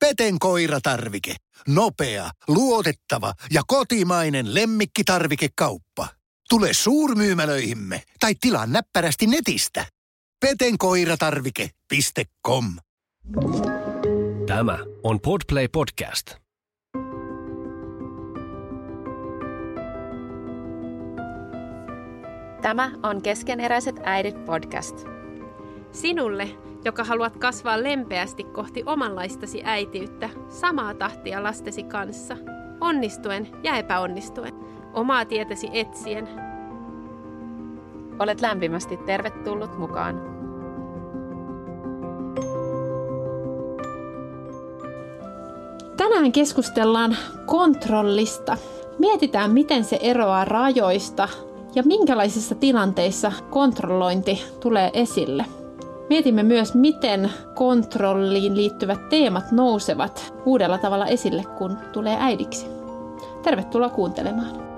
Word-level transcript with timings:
Peten 0.00 0.38
koiratarvike. 0.38 1.34
Nopea, 1.68 2.30
luotettava 2.48 3.32
ja 3.50 3.62
kotimainen 3.66 4.54
lemmikkitarvikekauppa. 4.54 6.08
Tule 6.48 6.68
suurmyymälöihimme 6.72 8.02
tai 8.20 8.34
tilaa 8.40 8.66
näppärästi 8.66 9.26
netistä. 9.26 9.86
petenkoiratarvike.com 10.40 12.64
Tämä 14.46 14.78
on 15.02 15.20
Podplay 15.20 15.68
Podcast. 15.68 16.26
Tämä 22.62 22.90
on 23.02 23.22
Keskeneräiset 23.22 23.96
äidit 24.02 24.44
podcast. 24.44 24.94
Sinulle, 25.92 26.48
joka 26.84 27.04
haluat 27.04 27.36
kasvaa 27.36 27.82
lempeästi 27.82 28.44
kohti 28.44 28.82
omanlaistasi 28.86 29.62
äitiyttä, 29.64 30.30
samaa 30.48 30.94
tahtia 30.94 31.42
lastesi 31.42 31.82
kanssa, 31.82 32.36
onnistuen 32.80 33.48
ja 33.62 33.76
epäonnistuen, 33.76 34.54
omaa 34.94 35.24
tietäsi 35.24 35.68
etsien. 35.72 36.28
Olet 38.18 38.40
lämpimästi 38.40 38.96
tervetullut 38.96 39.78
mukaan. 39.78 40.30
Tänään 45.96 46.32
keskustellaan 46.32 47.16
kontrollista. 47.46 48.56
Mietitään, 48.98 49.50
miten 49.50 49.84
se 49.84 49.98
eroaa 50.02 50.44
rajoista 50.44 51.28
ja 51.74 51.82
minkälaisissa 51.82 52.54
tilanteissa 52.54 53.32
kontrollointi 53.50 54.44
tulee 54.60 54.90
esille. 54.94 55.44
Mietimme 56.10 56.42
myös, 56.42 56.74
miten 56.74 57.32
kontrolliin 57.54 58.56
liittyvät 58.56 59.08
teemat 59.08 59.52
nousevat 59.52 60.34
uudella 60.46 60.78
tavalla 60.78 61.06
esille, 61.06 61.44
kun 61.58 61.78
tulee 61.92 62.16
äidiksi. 62.20 62.66
Tervetuloa 63.42 63.88
kuuntelemaan. 63.88 64.70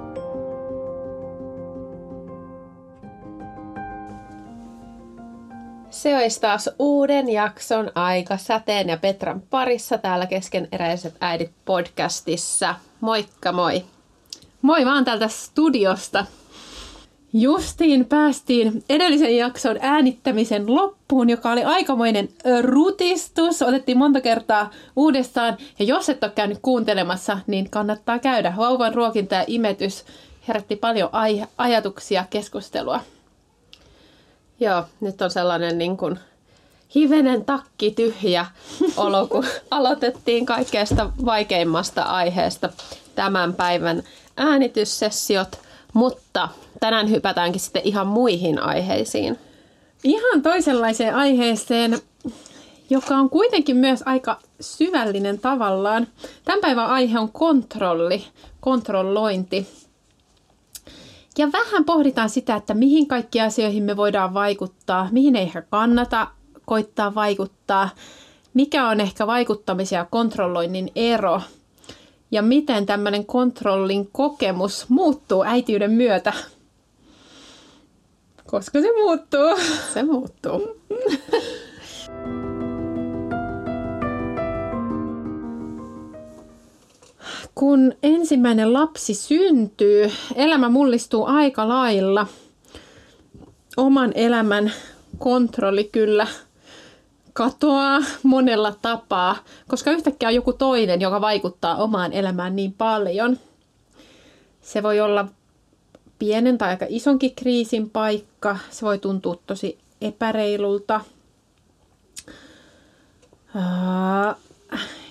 Se 5.91 6.17
olisi 6.17 6.41
taas 6.41 6.71
uuden 6.79 7.29
jakson 7.29 7.91
aika 7.95 8.37
Säteen 8.37 8.89
ja 8.89 8.97
Petran 8.97 9.43
parissa 9.51 9.99
täällä 9.99 10.27
keskeneräiset 10.27 11.15
äidit 11.21 11.53
podcastissa. 11.65 12.75
Moikka 13.01 13.53
moi! 13.53 13.85
Moi 14.63 14.85
vaan 14.85 15.05
täältä 15.05 15.29
studiosta. 15.29 16.27
Justiin 17.33 18.05
päästiin 18.07 18.85
edellisen 18.89 19.37
jakson 19.37 19.77
äänittämisen 19.81 20.75
loppuun, 20.75 21.31
joka 21.31 21.51
oli 21.53 21.65
aikamoinen 21.65 22.29
rutistus. 22.63 23.63
Otettiin 23.63 23.99
monta 23.99 24.21
kertaa 24.21 24.71
uudestaan. 24.97 25.57
Ja 25.79 25.85
jos 25.85 26.09
et 26.09 26.25
ole 26.25 26.33
käynyt 26.35 26.59
kuuntelemassa, 26.63 27.39
niin 27.47 27.71
kannattaa 27.71 28.19
käydä. 28.19 28.55
Vauvan 28.57 28.95
ruokinta 28.95 29.35
ja 29.35 29.45
imetys 29.47 30.05
herätti 30.49 30.77
paljon 30.77 31.11
aj- 31.11 31.47
ajatuksia, 31.59 32.25
keskustelua. 32.31 33.01
Joo, 34.61 34.85
nyt 35.01 35.23
on 35.23 35.31
sellainen 35.31 35.79
niin 35.79 35.97
kuin 35.97 36.19
hivenen 36.95 37.45
takki 37.45 37.91
tyhjä 37.91 38.47
olo, 38.97 39.27
kun 39.27 39.45
aloitettiin 39.71 40.47
kaikkeesta 40.47 41.11
vaikeimmasta 41.25 42.03
aiheesta 42.03 42.71
tämän 43.15 43.55
päivän 43.55 44.03
äänityssessiot, 44.37 45.59
mutta 45.93 46.49
tänään 46.81 47.11
hypätäänkin 47.11 47.61
sitten 47.61 47.83
ihan 47.85 48.07
muihin 48.07 48.63
aiheisiin. 48.63 49.39
Ihan 50.05 50.43
toisenlaiseen 50.43 51.15
aiheeseen, 51.15 51.99
joka 52.91 53.17
on 53.17 53.31
kuitenkin 53.31 53.77
myös 53.77 54.03
aika 54.07 54.39
syvällinen 54.61 55.39
tavallaan. 55.39 56.07
Tämän 56.45 56.61
päivän 56.61 56.87
aihe 56.87 57.19
on 57.19 57.33
kontrolli, 57.33 58.25
kontrollointi. 58.61 59.67
Ja 61.39 61.53
vähän 61.53 61.85
pohditaan 61.85 62.31
sitä, 62.31 62.57
että 62.57 62.75
mihin 62.75 63.07
kaikki 63.07 63.41
asioihin 63.41 63.83
me 63.83 63.97
voidaan 63.97 64.35
vaikuttaa, 64.35 65.09
mihin 65.13 65.37
ei 65.37 65.43
ehkä 65.43 65.63
kannata 65.63 66.27
koittaa 66.67 67.15
vaikuttaa, 67.15 67.89
mikä 68.55 68.89
on 68.89 69.01
ehkä 69.01 69.27
vaikuttamisen 69.27 69.97
ja 69.97 70.07
kontrolloinnin 70.11 70.91
ero 70.97 71.41
ja 72.33 72.43
miten 72.43 72.87
tämmöinen 72.87 73.27
kontrollin 73.27 74.09
kokemus 74.13 74.89
muuttuu 74.89 75.45
äitiyden 75.45 75.91
myötä. 75.91 76.33
Koska 78.47 78.81
se 78.81 78.89
muuttuu. 79.03 79.59
Se 79.95 80.03
muuttuu. 80.03 80.81
Kun 87.55 87.93
ensimmäinen 88.03 88.73
lapsi 88.73 89.15
syntyy, 89.15 90.11
elämä 90.35 90.69
mullistuu 90.69 91.25
aika 91.27 91.69
lailla. 91.69 92.27
Oman 93.77 94.13
elämän 94.15 94.73
kontrolli 95.19 95.85
kyllä 95.85 96.27
katoaa 97.33 98.01
monella 98.23 98.75
tapaa, 98.83 99.37
koska 99.69 99.91
yhtäkkiä 99.91 100.29
on 100.29 100.35
joku 100.35 100.53
toinen, 100.53 101.01
joka 101.01 101.21
vaikuttaa 101.21 101.77
omaan 101.77 102.13
elämään 102.13 102.57
niin 102.57 102.73
paljon. 102.73 103.39
Se 104.61 104.83
voi 104.83 105.01
olla 105.01 105.29
pienen 106.19 106.59
tai 106.59 106.69
aika 106.69 106.87
isonkin 106.89 107.35
kriisin 107.35 107.91
paikka. 107.91 108.59
Se 108.71 108.87
voi 108.87 108.99
tuntua 108.99 109.37
tosi 109.47 109.79
epäreilulta. 110.01 111.01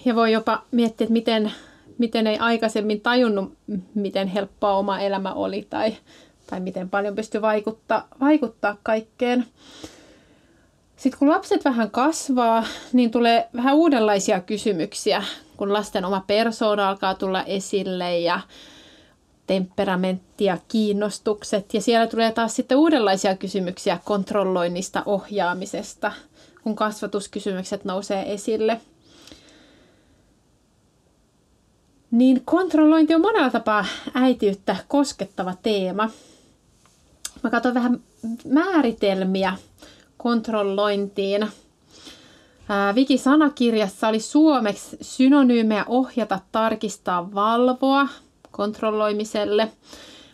Ja 0.06 0.16
voi 0.16 0.32
jopa 0.32 0.64
miettiä, 0.72 1.06
että 1.06 1.14
miten, 1.14 1.52
miten 1.98 2.28
ei 2.28 2.38
aikaisemmin 2.38 3.02
tajunnut, 3.02 3.54
miten 3.96 4.28
helppoa 4.28 4.78
oma 4.78 5.00
elämä 5.00 5.34
oli 5.34 5.68
tai, 5.70 5.98
tai 6.50 6.60
miten 6.60 6.90
paljon 6.90 7.16
pystyy 7.16 7.42
vaikuttaa, 7.42 8.08
vaikuttaa 8.20 8.78
kaikkeen. 8.84 9.46
Sitten 11.02 11.20
kun 11.20 11.30
lapset 11.30 11.66
vähän 11.66 11.92
kasvaa, 11.92 12.64
niin 12.94 13.12
tulee 13.12 13.50
vähän 13.56 13.76
uudenlaisia 13.76 14.40
kysymyksiä, 14.42 15.24
kun 15.58 15.74
lasten 15.74 16.06
oma 16.06 16.24
persoona 16.28 16.90
alkaa 16.90 17.16
tulla 17.16 17.44
esille 17.44 18.20
ja 18.20 18.40
temperamentti 19.48 20.46
ja 20.46 20.58
kiinnostukset. 20.68 21.74
Ja 21.74 21.82
siellä 21.82 22.08
tulee 22.08 22.32
taas 22.32 22.56
sitten 22.56 22.78
uudenlaisia 22.78 23.36
kysymyksiä 23.36 24.00
kontrolloinnista, 24.06 25.04
ohjaamisesta, 25.06 26.12
kun 26.64 26.76
kasvatuskysymykset 26.76 27.86
nousee 27.86 28.34
esille. 28.34 28.82
Niin 32.12 32.42
kontrollointi 32.46 33.16
on 33.16 33.22
monella 33.22 33.50
tapaa 33.50 33.86
äitiyttä 34.14 34.76
koskettava 34.88 35.54
teema. 35.64 36.10
Mä 37.44 37.50
katson 37.50 37.74
vähän 37.74 38.00
määritelmiä 38.46 39.58
kontrollointiin. 40.24 41.48
Wiki-sanakirjassa 42.96 44.08
oli 44.08 44.20
suomeksi 44.20 44.98
synonyymejä 45.02 45.86
ohjata, 45.88 46.40
tarkistaa, 46.52 47.34
valvoa 47.34 48.08
kontrolloimiselle. 48.52 49.72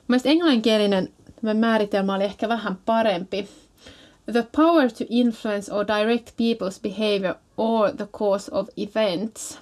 Mielestäni 0.07 0.33
englanninkielinen 0.33 1.13
määritelmä 1.53 2.15
oli 2.15 2.23
ehkä 2.23 2.49
vähän 2.49 2.77
parempi. 2.85 3.47
The 4.31 4.47
power 4.55 4.91
to 4.91 5.05
influence 5.09 5.73
or 5.73 5.85
direct 5.87 6.29
people's 6.29 6.81
behavior 6.81 7.35
or 7.57 7.91
the 7.91 8.07
cause 8.17 8.51
of 8.55 8.67
events. 8.77 9.59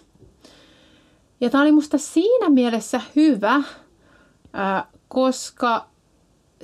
Ja 1.42 1.50
tämä 1.50 1.62
oli 1.62 1.72
musta 1.72 1.98
siinä 1.98 2.50
mielessä 2.50 3.02
hyvä, 3.16 3.64
koska 5.08 5.86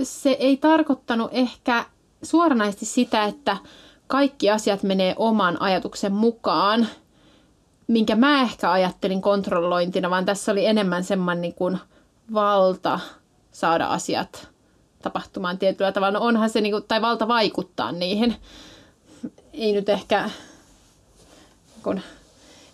se 0.04 0.30
ei 0.30 0.58
tarkoittanut 0.58 1.30
ehkä 1.34 1.86
suoranaisesti 2.24 2.86
sitä, 2.86 3.24
että 3.24 3.58
kaikki 4.08 4.50
asiat 4.50 4.84
menee 4.84 5.14
oman 5.18 5.62
ajatuksen 5.62 6.14
mukaan, 6.14 6.88
minkä 7.88 8.16
mä 8.16 8.42
ehkä 8.42 8.72
ajattelin 8.72 9.22
kontrollointina, 9.22 10.10
vaan 10.10 10.26
tässä 10.26 10.52
oli 10.52 10.66
enemmän 10.66 11.04
semmoinen 11.04 11.42
niin 11.42 11.54
kuin 11.54 11.78
valta 12.34 13.00
saada 13.52 13.86
asiat 13.86 14.48
tapahtumaan 15.02 15.58
tietyllä 15.58 15.92
tavalla. 15.92 16.20
No 16.20 16.26
onhan 16.26 16.50
se, 16.50 16.62
niin 16.62 16.74
kuin, 16.74 16.84
tai 16.88 17.02
valta 17.02 17.28
vaikuttaa 17.28 17.92
niihin. 17.92 18.36
Ei 19.54 19.74
nyt 19.74 19.90
ehkä 19.90 20.30
kun, 21.84 22.02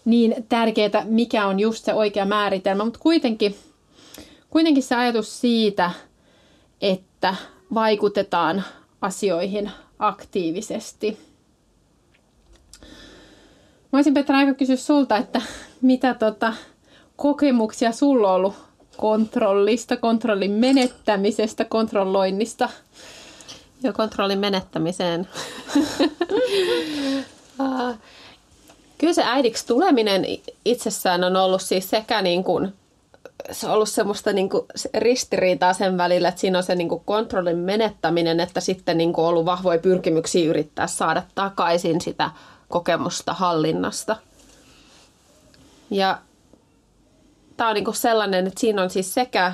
niin 0.05 0.45
tärkeää, 0.49 1.03
mikä 1.05 1.47
on 1.47 1.59
just 1.59 1.85
se 1.85 1.93
oikea 1.93 2.25
määritelmä, 2.25 2.83
mutta 2.83 2.99
kuitenkin, 2.99 3.55
kuitenkin 4.49 4.83
se 4.83 4.95
ajatus 4.95 5.41
siitä, 5.41 5.91
että 6.81 7.35
vaikutetaan 7.73 8.63
asioihin 9.01 9.71
aktiivisesti. 9.99 11.17
Mä 13.93 13.97
olisin 13.97 14.13
Petra 14.13 14.37
aika 14.37 14.53
kysyä 14.53 14.75
sulta, 14.75 15.17
että 15.17 15.41
mitä 15.81 16.13
tota, 16.13 16.53
kokemuksia 17.15 17.91
sulla 17.91 18.29
on 18.29 18.35
ollut 18.35 18.53
kontrollista, 18.97 19.97
kontrollin 19.97 20.51
menettämisestä, 20.51 21.65
kontrolloinnista? 21.65 22.69
Jo 23.83 23.93
kontrollin 23.93 24.39
menettämiseen. 24.39 25.27
Kyllä 28.97 29.13
se 29.13 29.23
äidiksi 29.25 29.67
tuleminen 29.67 30.25
itsessään 30.65 31.23
on 31.23 31.35
ollut 31.35 31.61
siis 31.61 31.89
sekä 31.89 32.21
niin 32.21 32.43
kuin, 32.43 32.73
se 33.51 33.67
on 33.67 33.73
ollut 33.73 33.89
semmoista 33.89 34.33
niin 34.33 34.49
kuin 34.49 34.65
ristiriitaa 34.93 35.73
sen 35.73 35.97
välillä, 35.97 36.27
että 36.27 36.41
siinä 36.41 36.57
on 36.57 36.63
se 36.63 36.75
niin 36.75 36.89
kuin 36.89 37.01
kontrollin 37.05 37.57
menettäminen, 37.57 38.39
että 38.39 38.59
sitten 38.59 38.97
niin 38.97 39.13
kuin 39.13 39.25
ollut 39.25 39.45
vahvoja 39.45 39.79
pyrkimyksiä 39.79 40.49
yrittää 40.49 40.87
saada 40.87 41.23
takaisin 41.35 42.01
sitä 42.01 42.31
kokemusta 42.69 43.33
hallinnasta. 43.33 44.15
Ja 45.89 46.21
tämä 47.57 47.69
on 47.69 47.73
niin 47.73 47.85
kuin 47.85 47.95
sellainen, 47.95 48.47
että 48.47 48.59
siinä 48.59 48.81
on 48.81 48.89
siis 48.89 49.13
sekä 49.13 49.53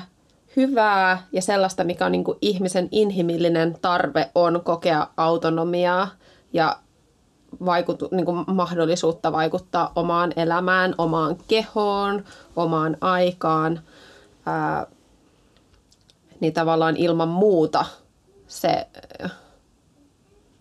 hyvää 0.56 1.26
ja 1.32 1.42
sellaista, 1.42 1.84
mikä 1.84 2.06
on 2.06 2.12
niin 2.12 2.24
kuin 2.24 2.38
ihmisen 2.40 2.88
inhimillinen 2.90 3.76
tarve 3.82 4.30
on 4.34 4.60
kokea 4.64 5.06
autonomiaa 5.16 6.08
ja 6.52 6.76
vaikutu, 7.64 8.08
niin 8.10 8.24
kuin 8.24 8.44
mahdollisuutta 8.46 9.32
vaikuttaa 9.32 9.92
omaan 9.96 10.32
elämään, 10.36 10.94
omaan 10.98 11.36
kehoon, 11.48 12.24
omaan 12.56 12.96
aikaan, 13.00 13.80
ää, 14.46 14.86
niin 16.40 16.52
tavallaan 16.52 16.96
ilman 16.96 17.28
muuta 17.28 17.84
se 18.48 18.86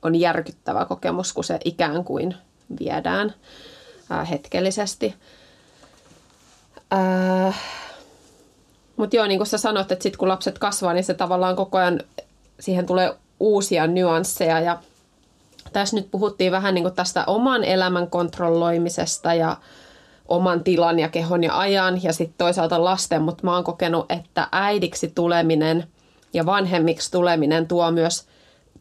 on 0.02 0.16
järkyttävä 0.16 0.86
kokemus, 0.86 1.34
kun 1.34 1.44
se 1.44 1.60
ikään 1.66 2.04
kuin 2.04 2.36
viedään 2.80 3.34
ää, 4.10 4.26
hetkellisesti. 4.26 5.16
Mutta 8.98 9.16
joo, 9.16 9.28
niin 9.28 9.40
kuin 9.40 9.48
sä 9.48 9.58
sanoit, 9.58 9.92
että 9.92 10.04
sit 10.04 10.18
kun 10.18 10.28
lapset 10.28 10.60
kasvaa, 10.60 10.94
niin 10.94 11.04
se 11.04 11.14
tavallaan 11.14 11.56
koko 11.56 11.78
ajan, 11.78 12.00
siihen 12.60 12.86
tulee 12.86 13.16
uusia 13.40 13.88
nyansseja 13.88 14.60
ja 14.60 14.78
tässä 15.74 15.96
nyt 15.96 16.12
puhuttiin 16.12 16.52
vähän 16.52 16.74
niin 16.74 16.84
kuin 16.84 16.96
tästä 16.96 17.24
oman 17.28 17.64
elämän 17.64 18.10
kontrolloimisesta 18.10 19.34
ja 19.34 19.58
oman 20.28 20.64
tilan 20.64 21.00
ja 21.00 21.10
kehon 21.10 21.44
ja 21.44 21.60
ajan 21.60 22.04
ja 22.04 22.14
sitten 22.14 22.38
toisaalta 22.38 22.84
lasten, 22.84 23.22
mutta 23.22 23.44
mä 23.44 23.56
oon 23.56 23.64
kokenut, 23.64 24.12
että 24.12 24.48
äidiksi 24.52 25.12
tuleminen 25.16 25.88
ja 26.34 26.46
vanhemmiksi 26.46 27.12
tuleminen 27.12 27.68
tuo 27.68 27.92
myös 27.92 28.28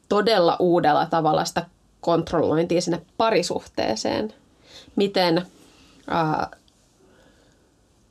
todella 0.09 0.57
uudella 0.59 1.07
tavalla 1.07 1.45
sitä 1.45 1.67
kontrollointia 2.01 2.81
sinne 2.81 3.03
parisuhteeseen. 3.17 4.35
Miten, 4.97 5.47
ää, 6.09 6.51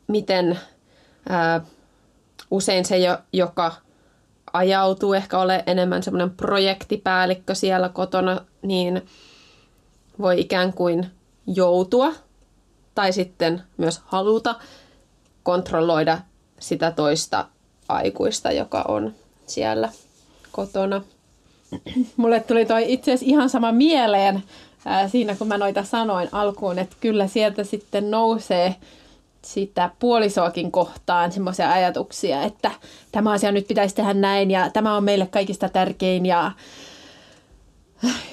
miten 0.08 0.60
ää, 1.30 1.62
usein 2.52 2.86
se, 2.86 2.98
joka 3.34 3.72
ajautuu 4.54 5.14
ehkä 5.14 5.40
ole 5.40 5.64
enemmän 5.66 6.04
semmoinen 6.04 6.30
projektipäällikkö 6.30 7.56
siellä 7.56 7.90
kotona, 7.90 8.42
niin 8.62 9.06
voi 10.20 10.40
ikään 10.40 10.74
kuin 10.74 11.12
joutua 11.48 12.14
tai 12.96 13.14
sitten 13.14 13.64
myös 13.78 14.02
haluta 14.06 14.56
kontrolloida 15.44 16.18
sitä 16.60 16.92
toista 16.92 17.48
aikuista, 17.90 18.52
joka 18.52 18.86
on 18.88 19.14
siellä 19.48 19.90
kotona. 20.52 21.02
Mulle 22.18 22.40
tuli 22.40 22.66
toi 22.66 22.94
itse 22.94 23.12
asiassa 23.14 23.36
ihan 23.36 23.50
sama 23.50 23.72
mieleen 23.72 24.44
ää, 24.86 25.08
siinä, 25.08 25.36
kun 25.36 25.48
mä 25.48 25.58
noita 25.58 25.84
sanoin 25.84 26.30
alkuun, 26.32 26.80
että 26.80 26.96
kyllä 27.02 27.28
sieltä 27.28 27.64
sitten 27.64 28.12
nousee 28.12 28.76
sitä 29.46 29.90
puolisoakin 30.00 30.72
kohtaan 30.72 31.32
semmoisia 31.32 31.72
ajatuksia, 31.72 32.44
että 32.44 32.72
tämä 33.12 33.32
asia 33.32 33.52
nyt 33.52 33.68
pitäisi 33.68 33.96
tehdä 33.96 34.14
näin 34.14 34.52
ja 34.52 34.70
tämä 34.70 34.98
on 34.98 35.04
meille 35.04 35.28
kaikista 35.28 35.70
tärkein 35.70 36.26
ja 36.26 36.52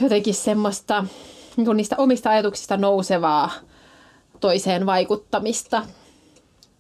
jotenkin 0.01 0.35
semmoista 0.35 1.05
niin 1.57 1.77
niistä 1.77 1.97
omista 1.99 2.31
ajatuksista 2.31 2.77
nousevaa 2.77 3.51
toiseen 4.41 4.87
vaikuttamista. 4.87 5.83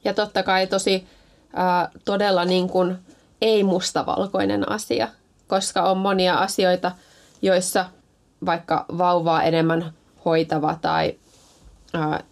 Ja 0.04 0.14
totta 0.14 0.42
kai 0.42 0.66
tosi 0.66 1.06
äh, 1.58 1.90
todella 2.04 2.44
niin 2.44 2.68
kuin 2.68 2.96
ei-mustavalkoinen 3.40 4.70
asia, 4.70 5.08
koska 5.46 5.82
on 5.82 5.98
monia 5.98 6.34
asioita, 6.34 6.92
joissa 7.42 7.84
vaikka 8.46 8.84
vauvaa 8.98 9.42
enemmän 9.42 9.92
hoitava 10.24 10.78
tai 10.82 11.14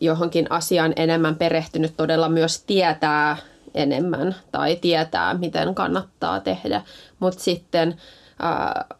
johonkin 0.00 0.46
asiaan 0.50 0.92
enemmän 0.96 1.36
perehtynyt 1.36 1.96
todella 1.96 2.28
myös 2.28 2.62
tietää 2.62 3.36
enemmän 3.74 4.34
tai 4.52 4.76
tietää, 4.76 5.34
miten 5.34 5.74
kannattaa 5.74 6.40
tehdä. 6.40 6.82
Mutta 7.18 7.42
sitten 7.42 7.96
äh, 8.44 8.98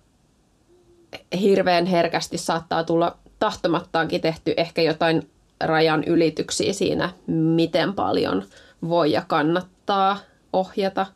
hirveän 1.41 1.87
herkästi 1.87 2.39
saattaa 2.39 2.85
tulla 2.85 3.17
tahtomattaankin 3.39 4.21
tehty 4.21 4.55
ehkä 4.57 4.83
jotain 4.83 5.31
rajan 5.61 6.05
ylityksiä 6.05 6.73
siinä, 6.73 7.11
miten 7.27 7.95
paljon 7.95 8.45
voi 8.89 9.13
ja 9.13 9.23
kannattaa 9.29 10.19
ohjata, 10.53 11.07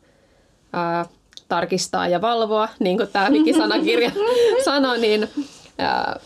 ää, 0.73 1.05
tarkistaa 1.47 2.07
ja 2.07 2.21
valvoa, 2.21 2.69
niin 2.79 2.97
kuin 2.97 3.09
tämä 3.09 3.29
Wiki-sanakirja 3.29 4.11
sanoi, 4.65 4.99
niin 4.99 5.29
ää, 5.77 6.19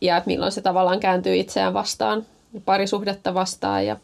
ja 0.00 0.22
milloin 0.26 0.52
se 0.52 0.60
tavallaan 0.60 1.00
kääntyy 1.00 1.36
itseään 1.36 1.74
vastaan, 1.74 2.26
parisuhdetta 2.64 3.34
vastaan 3.34 3.86
ja, 3.86 3.96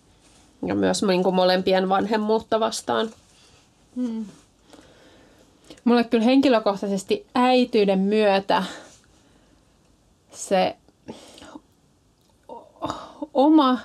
ja 0.67 0.75
myös 0.75 1.03
niin 1.03 1.23
kuin 1.23 1.35
molempien 1.35 1.89
vanhemmuutta 1.89 2.61
vastaan. 2.61 3.11
Hmm. 3.97 4.25
Mulle 5.85 6.05
kyllä 6.05 6.25
henkilökohtaisesti 6.25 7.27
äityyden 7.35 7.99
myötä 7.99 8.63
se 10.33 10.77
oma 13.35 13.79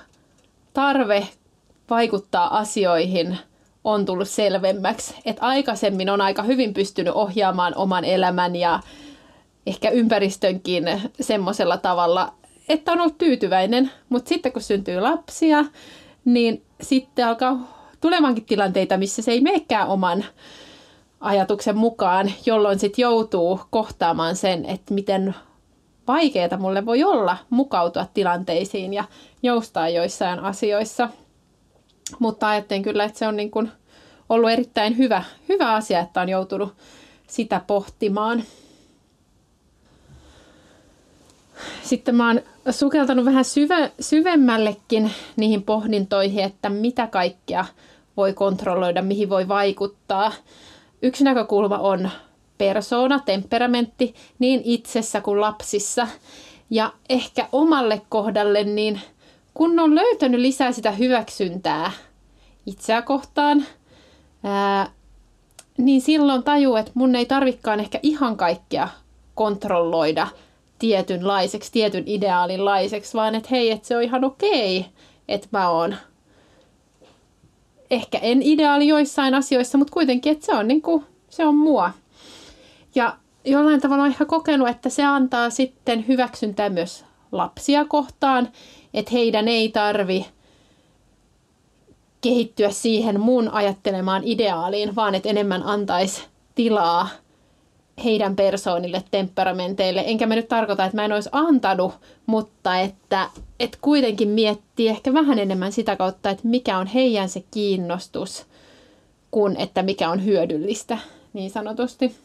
tarve 0.72 1.28
vaikuttaa 1.90 2.58
asioihin 2.58 3.38
on 3.84 4.04
tullut 4.04 4.28
selvemmäksi. 4.28 5.14
Et 5.24 5.36
aikaisemmin 5.40 6.10
on 6.10 6.20
aika 6.20 6.42
hyvin 6.42 6.74
pystynyt 6.74 7.14
ohjaamaan 7.14 7.74
oman 7.76 8.04
elämän 8.04 8.56
ja 8.56 8.80
ehkä 9.66 9.90
ympäristönkin 9.90 10.84
semmoisella 11.20 11.76
tavalla, 11.76 12.34
että 12.68 12.92
on 12.92 13.00
ollut 13.00 13.18
tyytyväinen. 13.18 13.90
Mutta 14.08 14.28
sitten 14.28 14.52
kun 14.52 14.62
syntyy 14.62 15.00
lapsia, 15.00 15.64
niin 16.24 16.62
sitten 16.80 17.26
alkaa 17.26 17.80
tulevankin 18.00 18.44
tilanteita, 18.44 18.96
missä 18.96 19.22
se 19.22 19.30
ei 19.30 19.40
menekään 19.40 19.88
oman 19.88 20.24
ajatuksen 21.20 21.76
mukaan, 21.76 22.32
jolloin 22.46 22.78
sitten 22.78 23.02
joutuu 23.02 23.60
kohtaamaan 23.70 24.36
sen, 24.36 24.64
että 24.64 24.94
miten 24.94 25.34
vaikeaa 26.08 26.56
mulle 26.58 26.86
voi 26.86 27.04
olla 27.04 27.36
mukautua 27.50 28.06
tilanteisiin 28.14 28.94
ja 28.94 29.04
joustaa 29.42 29.88
joissain 29.88 30.38
asioissa. 30.38 31.08
Mutta 32.18 32.48
ajattelen 32.48 32.82
kyllä, 32.82 33.04
että 33.04 33.18
se 33.18 33.26
on 33.28 33.36
niin 33.36 33.50
kuin 33.50 33.72
ollut 34.28 34.50
erittäin 34.50 34.98
hyvä, 34.98 35.24
hyvä 35.48 35.74
asia, 35.74 36.00
että 36.00 36.20
on 36.20 36.28
joutunut 36.28 36.74
sitä 37.26 37.60
pohtimaan. 37.66 38.42
Sitten 41.82 42.14
mä 42.14 42.26
oon 42.26 42.40
sukeltanut 42.70 43.24
vähän 43.24 43.44
syve, 43.44 43.92
syvemmällekin 44.00 45.10
niihin 45.36 45.62
pohdintoihin, 45.62 46.44
että 46.44 46.68
mitä 46.68 47.06
kaikkea 47.06 47.64
voi 48.16 48.32
kontrolloida, 48.32 49.02
mihin 49.02 49.28
voi 49.28 49.48
vaikuttaa. 49.48 50.32
Yksi 51.02 51.24
näkökulma 51.24 51.78
on 51.78 52.10
persoona, 52.58 53.18
temperamentti 53.18 54.14
niin 54.38 54.60
itsessä 54.64 55.20
kuin 55.20 55.40
lapsissa. 55.40 56.08
Ja 56.70 56.92
ehkä 57.08 57.48
omalle 57.52 58.02
kohdalle, 58.08 58.64
niin 58.64 59.00
kun 59.54 59.78
on 59.78 59.94
löytänyt 59.94 60.40
lisää 60.40 60.72
sitä 60.72 60.90
hyväksyntää 60.90 61.92
itseä 62.66 63.02
kohtaan, 63.02 63.64
ää, 64.44 64.90
niin 65.78 66.00
silloin 66.00 66.42
tajuu, 66.42 66.76
että 66.76 66.92
mun 66.94 67.14
ei 67.16 67.26
tarvikaan 67.26 67.80
ehkä 67.80 67.98
ihan 68.02 68.36
kaikkea 68.36 68.88
kontrolloida 69.34 70.28
tietynlaiseksi, 70.80 71.72
tietyn 71.72 72.04
ideaalinlaiseksi, 72.06 73.14
vaan 73.14 73.34
että 73.34 73.48
hei, 73.50 73.70
että 73.70 73.88
se 73.88 73.96
on 73.96 74.02
ihan 74.02 74.24
okei, 74.24 74.86
että 75.28 75.48
mä 75.50 75.68
oon 75.68 75.96
ehkä 77.90 78.18
en 78.18 78.42
ideaali 78.42 78.88
joissain 78.88 79.34
asioissa, 79.34 79.78
mutta 79.78 79.92
kuitenkin, 79.92 80.32
että 80.32 80.46
se 80.46 80.54
on, 80.54 80.68
niin 80.68 80.82
kuin, 80.82 81.04
se 81.28 81.46
on 81.46 81.54
mua. 81.54 81.90
Ja 82.94 83.16
jollain 83.44 83.80
tavalla 83.80 84.02
olen 84.02 84.14
ihan 84.14 84.26
kokenut, 84.26 84.68
että 84.68 84.88
se 84.88 85.04
antaa 85.04 85.50
sitten 85.50 86.08
hyväksyntää 86.08 86.68
myös 86.68 87.04
lapsia 87.32 87.84
kohtaan, 87.84 88.48
että 88.94 89.10
heidän 89.12 89.48
ei 89.48 89.68
tarvi 89.68 90.26
kehittyä 92.20 92.70
siihen 92.70 93.20
mun 93.20 93.48
ajattelemaan 93.48 94.22
ideaaliin, 94.24 94.96
vaan 94.96 95.14
että 95.14 95.28
enemmän 95.28 95.62
antaisi 95.62 96.22
tilaa 96.54 97.08
heidän 98.04 98.36
persoonille, 98.36 99.04
temperamenteille. 99.10 100.04
Enkä 100.06 100.26
mä 100.26 100.34
nyt 100.34 100.48
tarkoita, 100.48 100.84
että 100.84 100.96
mä 100.96 101.04
en 101.04 101.12
olisi 101.12 101.28
antanut, 101.32 101.94
mutta 102.26 102.78
että, 102.78 103.30
että 103.60 103.78
kuitenkin 103.80 104.28
miettii 104.28 104.88
ehkä 104.88 105.14
vähän 105.14 105.38
enemmän 105.38 105.72
sitä 105.72 105.96
kautta, 105.96 106.30
että 106.30 106.48
mikä 106.48 106.78
on 106.78 106.86
heidän 106.86 107.28
se 107.28 107.44
kiinnostus, 107.50 108.46
kuin 109.30 109.56
että 109.56 109.82
mikä 109.82 110.10
on 110.10 110.24
hyödyllistä 110.24 110.98
niin 111.32 111.50
sanotusti. 111.50 112.16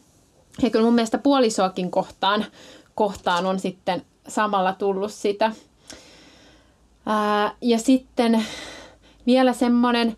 Ja 0.61 0.69
kyllä 0.69 0.85
mun 0.85 0.95
mielestä 0.95 1.17
puolisoakin 1.17 1.91
kohtaan, 1.91 2.45
kohtaan 2.95 3.45
on 3.45 3.59
sitten 3.59 4.01
samalla 4.27 4.73
tullut 4.73 5.11
sitä. 5.11 5.51
Ää, 7.05 7.55
ja 7.61 7.79
sitten 7.79 8.45
vielä 9.25 9.53
semmoinen 9.53 10.17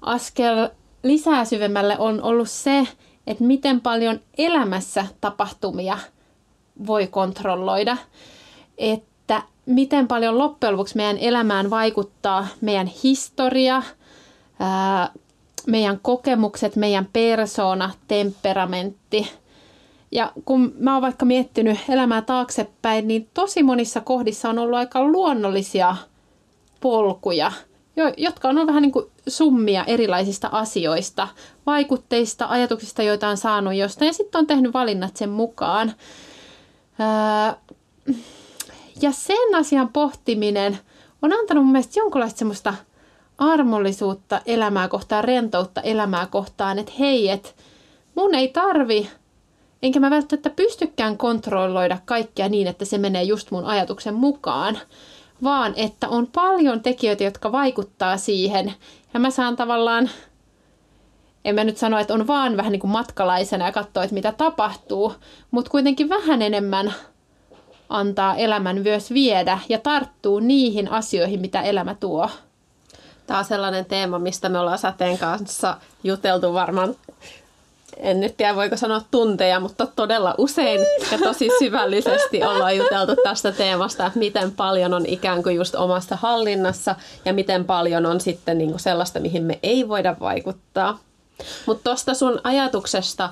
askel 0.00 0.68
lisää 1.02 1.44
syvemmälle 1.44 1.98
on 1.98 2.22
ollut 2.22 2.50
se, 2.50 2.86
että 3.26 3.44
miten 3.44 3.80
paljon 3.80 4.20
elämässä 4.38 5.06
tapahtumia 5.20 5.98
voi 6.86 7.06
kontrolloida. 7.06 7.96
Että 8.78 9.42
miten 9.66 10.08
paljon 10.08 10.38
loppujen 10.38 10.72
lopuksi 10.72 10.96
meidän 10.96 11.18
elämään 11.18 11.70
vaikuttaa 11.70 12.46
meidän 12.60 12.86
historia, 12.86 13.82
meidän 15.66 16.00
kokemukset, 16.02 16.76
meidän 16.76 17.08
persona, 17.12 17.90
temperamentti. 18.08 19.32
Ja 20.12 20.32
kun 20.44 20.74
mä 20.78 20.92
oon 20.92 21.02
vaikka 21.02 21.24
miettinyt 21.24 21.78
elämää 21.88 22.22
taaksepäin, 22.22 23.08
niin 23.08 23.28
tosi 23.34 23.62
monissa 23.62 24.00
kohdissa 24.00 24.48
on 24.48 24.58
ollut 24.58 24.78
aika 24.78 25.04
luonnollisia 25.04 25.96
polkuja, 26.80 27.52
jotka 28.16 28.48
on 28.48 28.66
vähän 28.66 28.82
niin 28.82 28.92
kuin 28.92 29.06
summia 29.28 29.84
erilaisista 29.84 30.48
asioista, 30.52 31.28
vaikutteista, 31.66 32.46
ajatuksista, 32.48 33.02
joita 33.02 33.28
on 33.28 33.36
saanut 33.36 33.74
jostain, 33.74 34.06
ja 34.06 34.12
sitten 34.12 34.38
on 34.38 34.46
tehnyt 34.46 34.74
valinnat 34.74 35.16
sen 35.16 35.30
mukaan. 35.30 35.92
ja 39.02 39.12
sen 39.12 39.54
asian 39.54 39.88
pohtiminen 39.88 40.78
on 41.22 41.32
antanut 41.32 41.64
mun 41.64 41.72
mielestä 41.72 42.00
jonkinlaista 42.00 42.38
semmoista 42.38 42.74
armollisuutta 43.38 44.40
elämää 44.46 44.88
kohtaan, 44.88 45.24
rentoutta 45.24 45.80
elämää 45.80 46.26
kohtaan, 46.26 46.78
että 46.78 46.92
hei, 46.98 47.28
että 47.28 47.48
mun 48.14 48.34
ei 48.34 48.48
tarvi, 48.48 49.10
enkä 49.82 50.00
mä 50.00 50.10
välttämättä 50.10 50.50
pystykään 50.50 51.18
kontrolloida 51.18 51.98
kaikkea 52.04 52.48
niin, 52.48 52.66
että 52.66 52.84
se 52.84 52.98
menee 52.98 53.22
just 53.22 53.50
mun 53.50 53.64
ajatuksen 53.64 54.14
mukaan, 54.14 54.78
vaan 55.42 55.72
että 55.76 56.08
on 56.08 56.26
paljon 56.26 56.82
tekijöitä, 56.82 57.24
jotka 57.24 57.52
vaikuttaa 57.52 58.16
siihen, 58.16 58.74
ja 59.14 59.20
mä 59.20 59.30
saan 59.30 59.56
tavallaan, 59.56 60.10
en 61.44 61.54
mä 61.54 61.64
nyt 61.64 61.76
sano, 61.76 61.98
että 61.98 62.14
on 62.14 62.26
vaan 62.26 62.56
vähän 62.56 62.72
niin 62.72 62.80
kuin 62.80 62.90
matkalaisena 62.90 63.64
ja 63.64 63.72
katsoa, 63.72 64.04
että 64.04 64.14
mitä 64.14 64.32
tapahtuu, 64.32 65.14
mutta 65.50 65.70
kuitenkin 65.70 66.08
vähän 66.08 66.42
enemmän 66.42 66.94
antaa 67.88 68.36
elämän 68.36 68.82
myös 68.82 69.12
viedä 69.12 69.58
ja 69.68 69.78
tarttuu 69.78 70.40
niihin 70.40 70.90
asioihin, 70.90 71.40
mitä 71.40 71.62
elämä 71.62 71.94
tuo. 71.94 72.30
Tämä 73.26 73.38
on 73.38 73.44
sellainen 73.44 73.84
teema, 73.84 74.18
mistä 74.18 74.48
me 74.48 74.58
ollaan 74.58 74.78
Sateen 74.78 75.18
kanssa 75.18 75.76
juteltu 76.04 76.54
varmaan, 76.54 76.94
en 78.02 78.20
nyt 78.20 78.36
tiedä 78.36 78.56
voiko 78.56 78.76
sanoa 78.76 79.02
tunteja, 79.10 79.60
mutta 79.60 79.86
todella 79.86 80.34
usein 80.38 80.80
ja 81.12 81.18
tosi 81.18 81.48
syvällisesti 81.58 82.44
ollaan 82.44 82.76
juteltu 82.76 83.16
tästä 83.24 83.52
teemasta, 83.52 84.06
että 84.06 84.18
miten 84.18 84.52
paljon 84.52 84.94
on 84.94 85.06
ikään 85.06 85.42
kuin 85.42 85.56
just 85.56 85.74
omasta 85.74 86.16
hallinnassa 86.16 86.94
ja 87.24 87.32
miten 87.32 87.64
paljon 87.64 88.06
on 88.06 88.20
sitten 88.20 88.58
niin 88.58 88.70
kuin 88.70 88.80
sellaista, 88.80 89.20
mihin 89.20 89.42
me 89.42 89.58
ei 89.62 89.88
voida 89.88 90.16
vaikuttaa. 90.20 90.98
Mutta 91.66 91.84
tuosta 91.84 92.14
sun 92.14 92.40
ajatuksesta 92.44 93.30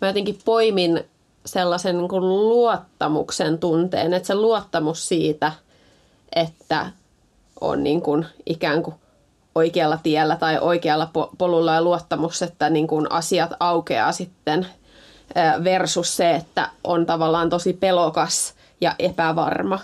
mä 0.00 0.08
jotenkin 0.08 0.38
poimin 0.44 1.04
sellaisen 1.46 1.98
niin 1.98 2.08
kuin 2.08 2.28
luottamuksen 2.28 3.58
tunteen, 3.58 4.14
että 4.14 4.26
se 4.26 4.34
luottamus 4.34 5.08
siitä, 5.08 5.52
että 6.36 6.90
on 7.60 7.84
niin 7.84 8.02
kuin 8.02 8.26
ikään 8.46 8.82
kuin 8.82 8.94
oikealla 9.54 9.98
tiellä 10.02 10.36
tai 10.36 10.58
oikealla 10.58 11.10
polulla 11.38 11.74
ja 11.74 11.82
luottamus, 11.82 12.42
että 12.42 12.70
niin 12.70 12.86
kuin 12.86 13.12
asiat 13.12 13.50
aukeaa 13.60 14.12
sitten 14.12 14.66
versus 15.64 16.16
se, 16.16 16.30
että 16.30 16.70
on 16.84 17.06
tavallaan 17.06 17.50
tosi 17.50 17.72
pelokas 17.72 18.54
ja 18.80 18.94
epävarma. 18.98 19.78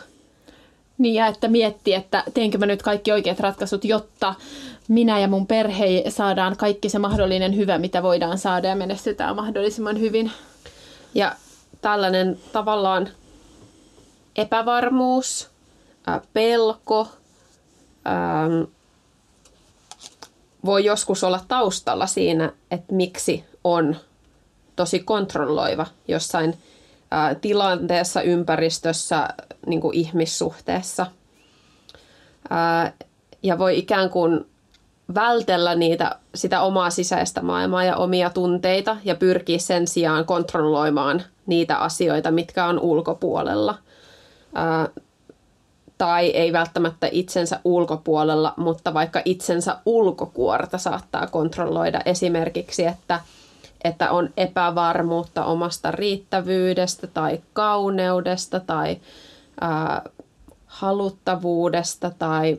Niin 0.99 1.15
ja 1.15 1.27
että 1.27 1.49
miettii, 1.49 1.95
että 1.95 2.25
teenkö 2.35 2.59
mä 2.59 2.67
nyt 2.67 2.83
kaikki 2.83 3.13
oikeat 3.13 3.41
ratkaisut, 3.41 3.85
jotta 3.85 4.35
minä 4.89 5.19
ja 5.19 5.29
mun 5.29 5.47
perhe 5.47 6.05
saadaan 6.09 6.57
kaikki 6.57 6.89
se 6.89 6.99
mahdollinen 6.99 7.57
hyvä, 7.57 7.79
mitä 7.79 8.03
voidaan 8.03 8.39
saada 8.39 8.69
ja 8.69 8.77
menestytään 8.77 9.37
mahdollisimman 9.37 10.01
hyvin. 10.01 10.33
Ja 11.15 11.33
tällainen 11.83 12.39
tavallaan 12.53 13.09
epävarmuus, 14.37 15.51
pelko, 16.33 17.09
voi 20.65 20.85
joskus 20.85 21.25
olla 21.25 21.41
taustalla 21.49 22.07
siinä, 22.07 22.53
että 22.71 22.95
miksi 22.95 23.45
on 23.65 23.97
tosi 24.77 24.99
kontrolloiva 24.99 25.87
jossain 26.09 26.55
tilanteessa, 27.41 28.23
ympäristössä, 28.23 29.29
niin 29.67 29.81
kuin 29.81 29.95
ihmissuhteessa. 29.95 31.07
Ja 33.43 33.59
voi 33.59 33.79
ikään 33.79 34.11
kuin 34.11 34.47
vältellä 35.15 35.75
niitä, 35.75 36.17
sitä 36.35 36.61
omaa 36.61 36.91
sisäistä 36.91 37.43
maailmaa 37.43 37.85
ja 37.85 37.97
omia 37.97 38.31
tunteita 38.31 38.97
ja 39.05 39.15
pyrkiä 39.15 39.59
sen 39.59 39.89
sijaan 39.89 40.25
kontrolloimaan 40.25 41.23
niitä 41.47 41.77
asioita, 41.77 42.31
mitkä 42.31 42.67
on 42.67 42.81
ulkopuolella. 42.81 43.75
Tai 45.99 46.27
ei 46.27 46.53
välttämättä 46.53 47.09
itsensä 47.13 47.61
ulkopuolella, 47.65 48.55
mutta 48.57 48.95
vaikka 48.95 49.23
itsensä 49.25 49.77
ulkokuorta 49.87 50.79
saattaa 50.79 51.27
kontrolloida. 51.27 52.01
Esimerkiksi, 52.05 52.87
että, 52.87 53.21
että 53.85 54.11
on 54.11 54.31
epävarmuutta 54.37 55.45
omasta 55.45 55.91
riittävyydestä 55.91 57.07
tai 57.07 57.41
kauneudesta 57.53 58.61
tai 58.61 58.97
haluttavuudesta 60.67 62.11
tai 62.19 62.59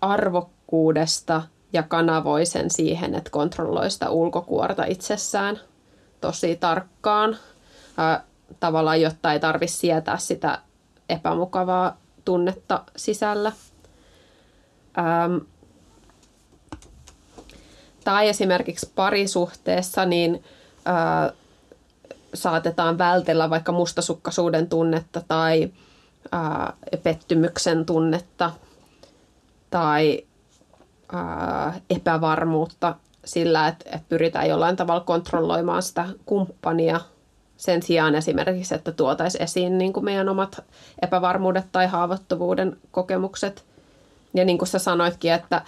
arvokkuudesta 0.00 1.42
ja 1.72 1.82
kanavoi 1.82 2.46
sen 2.46 2.70
siihen, 2.70 3.14
että 3.14 3.30
kontrolloi 3.30 3.90
sitä 3.90 4.10
ulkokuorta 4.10 4.84
itsessään 4.84 5.60
tosi 6.20 6.56
tarkkaan, 6.56 7.36
ää, 7.96 8.24
tavallaan 8.60 9.00
jotta 9.00 9.32
ei 9.32 9.40
tarvitse 9.40 9.76
sietää 9.76 10.16
sitä 10.16 10.58
epämukavaa 11.08 12.01
tunnetta 12.24 12.84
sisällä. 12.96 13.52
Ähm, 14.98 15.36
tai 18.04 18.28
esimerkiksi 18.28 18.92
parisuhteessa 18.94 20.04
niin 20.04 20.44
äh, 20.88 21.32
saatetaan 22.34 22.98
vältellä 22.98 23.50
vaikka 23.50 23.72
mustasukkaisuuden 23.72 24.68
tunnetta 24.68 25.22
tai 25.28 25.72
äh, 26.34 27.00
pettymyksen 27.02 27.86
tunnetta 27.86 28.52
tai 29.70 30.26
äh, 31.14 31.80
epävarmuutta 31.90 32.94
sillä, 33.24 33.68
että, 33.68 33.84
että 33.86 34.06
pyritään 34.08 34.48
jollain 34.48 34.76
tavalla 34.76 35.00
kontrolloimaan 35.00 35.82
sitä 35.82 36.08
kumppania 36.26 37.00
sen 37.62 37.82
sijaan 37.82 38.14
esimerkiksi, 38.14 38.74
että 38.74 38.92
tuotaisiin 38.92 39.42
esiin 39.42 39.78
niin 39.78 39.92
kuin 39.92 40.04
meidän 40.04 40.28
omat 40.28 40.64
epävarmuudet 41.02 41.64
tai 41.72 41.86
haavoittuvuuden 41.86 42.76
kokemukset. 42.90 43.64
Ja 44.34 44.44
niin 44.44 44.58
kuin 44.58 44.68
sä 44.68 44.78
sanoitkin, 44.78 45.32
että, 45.32 45.62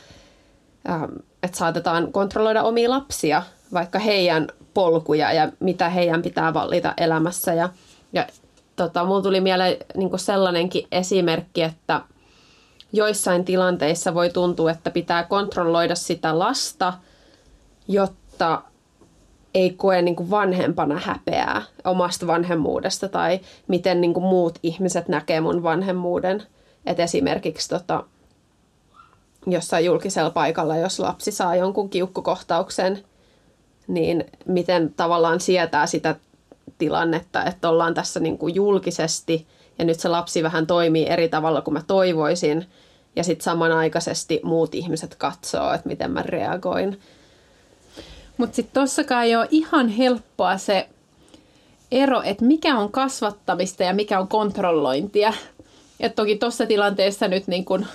ähm, 0.88 1.12
että 1.42 1.58
saatetaan 1.58 2.12
kontrolloida 2.12 2.62
omia 2.62 2.90
lapsia, 2.90 3.42
vaikka 3.72 3.98
heidän 3.98 4.48
polkuja 4.74 5.32
ja 5.32 5.52
mitä 5.60 5.88
heidän 5.88 6.22
pitää 6.22 6.54
valita 6.54 6.94
elämässä. 6.96 7.54
Ja, 7.54 7.68
ja 8.12 8.26
tota, 8.76 9.04
mulla 9.04 9.22
tuli 9.22 9.40
mieleen 9.40 9.76
niin 9.96 10.10
kuin 10.10 10.20
sellainenkin 10.20 10.86
esimerkki, 10.92 11.62
että 11.62 12.00
joissain 12.92 13.44
tilanteissa 13.44 14.14
voi 14.14 14.30
tuntua, 14.30 14.70
että 14.70 14.90
pitää 14.90 15.22
kontrolloida 15.22 15.94
sitä 15.94 16.38
lasta, 16.38 16.92
jotta 17.88 18.62
ei 19.54 19.70
koe 19.70 20.02
niin 20.02 20.16
kuin 20.16 20.30
vanhempana 20.30 21.00
häpeää 21.04 21.62
omasta 21.84 22.26
vanhemmuudesta 22.26 23.08
tai 23.08 23.40
miten 23.68 24.00
niin 24.00 24.14
kuin 24.14 24.24
muut 24.24 24.58
ihmiset 24.62 25.08
näkee 25.08 25.40
mun 25.40 25.62
vanhemmuuden. 25.62 26.42
Et 26.86 27.00
esimerkiksi 27.00 27.68
tota, 27.68 28.04
jossain 29.46 29.84
julkisella 29.84 30.30
paikalla, 30.30 30.76
jos 30.76 31.00
lapsi 31.00 31.32
saa 31.32 31.56
jonkun 31.56 31.90
kiukkukohtauksen, 31.90 33.04
niin 33.86 34.24
miten 34.46 34.94
tavallaan 34.96 35.40
sietää 35.40 35.86
sitä 35.86 36.16
tilannetta, 36.78 37.44
että 37.44 37.68
ollaan 37.68 37.94
tässä 37.94 38.20
niin 38.20 38.38
kuin 38.38 38.54
julkisesti 38.54 39.46
ja 39.78 39.84
nyt 39.84 40.00
se 40.00 40.08
lapsi 40.08 40.42
vähän 40.42 40.66
toimii 40.66 41.06
eri 41.06 41.28
tavalla 41.28 41.60
kuin 41.60 41.74
mä 41.74 41.82
toivoisin 41.86 42.66
ja 43.16 43.24
sitten 43.24 43.44
samanaikaisesti 43.44 44.40
muut 44.42 44.74
ihmiset 44.74 45.14
katsoo, 45.14 45.72
että 45.72 45.88
miten 45.88 46.10
mä 46.10 46.22
reagoin. 46.22 47.00
Mutta 48.36 48.56
sitten 48.56 48.82
tossakaan 48.82 49.24
ei 49.24 49.36
ole 49.36 49.48
ihan 49.50 49.88
helppoa 49.88 50.58
se 50.58 50.88
ero, 51.92 52.22
että 52.22 52.44
mikä 52.44 52.78
on 52.78 52.92
kasvattamista 52.92 53.82
ja 53.82 53.94
mikä 53.94 54.20
on 54.20 54.28
kontrollointia. 54.28 55.32
Et 56.00 56.14
toki 56.14 56.36
tuossa 56.36 56.66
tilanteessa 56.66 57.28
nyt 57.28 57.46
niin 57.46 57.64
kun 57.64 57.86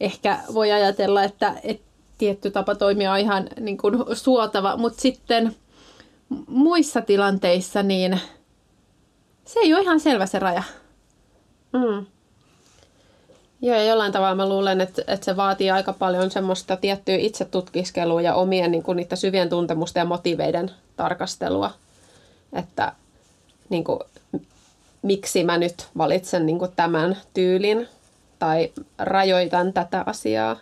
ehkä 0.00 0.38
voi 0.54 0.72
ajatella, 0.72 1.24
että, 1.24 1.54
että 1.62 1.88
tietty 2.18 2.50
tapa 2.50 2.74
toimia 2.74 3.12
on 3.12 3.18
ihan 3.18 3.48
niin 3.60 3.78
kun 3.78 4.06
suotava, 4.12 4.76
mutta 4.76 5.00
sitten 5.00 5.56
muissa 6.46 7.00
tilanteissa 7.00 7.82
niin 7.82 8.20
se 9.44 9.60
ei 9.60 9.74
ole 9.74 9.82
ihan 9.82 10.00
selvä 10.00 10.26
se 10.26 10.38
raja. 10.38 10.62
Mm. 11.72 12.06
Joo, 13.62 13.76
ja 13.76 13.84
jollain 13.84 14.12
tavalla 14.12 14.34
mä 14.34 14.48
luulen, 14.48 14.80
että, 14.80 15.02
että 15.06 15.24
se 15.24 15.36
vaatii 15.36 15.70
aika 15.70 15.92
paljon 15.92 16.30
semmoista 16.30 16.76
tiettyä 16.76 17.16
itsetutkiskelua 17.16 18.22
ja 18.22 18.34
omien 18.34 18.70
niin 18.70 18.82
kuin, 18.82 18.96
niitä 18.96 19.16
syvien 19.16 19.48
tuntemusten 19.48 20.00
ja 20.00 20.04
motiveiden 20.04 20.70
tarkastelua. 20.96 21.70
Että 22.52 22.92
niin 23.68 23.84
kuin, 23.84 24.00
miksi 25.02 25.44
mä 25.44 25.58
nyt 25.58 25.88
valitsen 25.98 26.46
niin 26.46 26.58
kuin, 26.58 26.72
tämän 26.76 27.16
tyylin 27.34 27.88
tai 28.38 28.72
rajoitan 28.98 29.72
tätä 29.72 30.02
asiaa. 30.06 30.56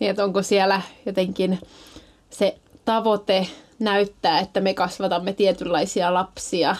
Niin, 0.00 0.10
että 0.10 0.24
onko 0.24 0.42
siellä 0.42 0.80
jotenkin 1.06 1.58
se 2.30 2.56
tavoite 2.84 3.46
näyttää, 3.78 4.38
että 4.38 4.60
me 4.60 4.74
kasvatamme 4.74 5.32
tietynlaisia 5.32 6.14
lapsia 6.14 6.76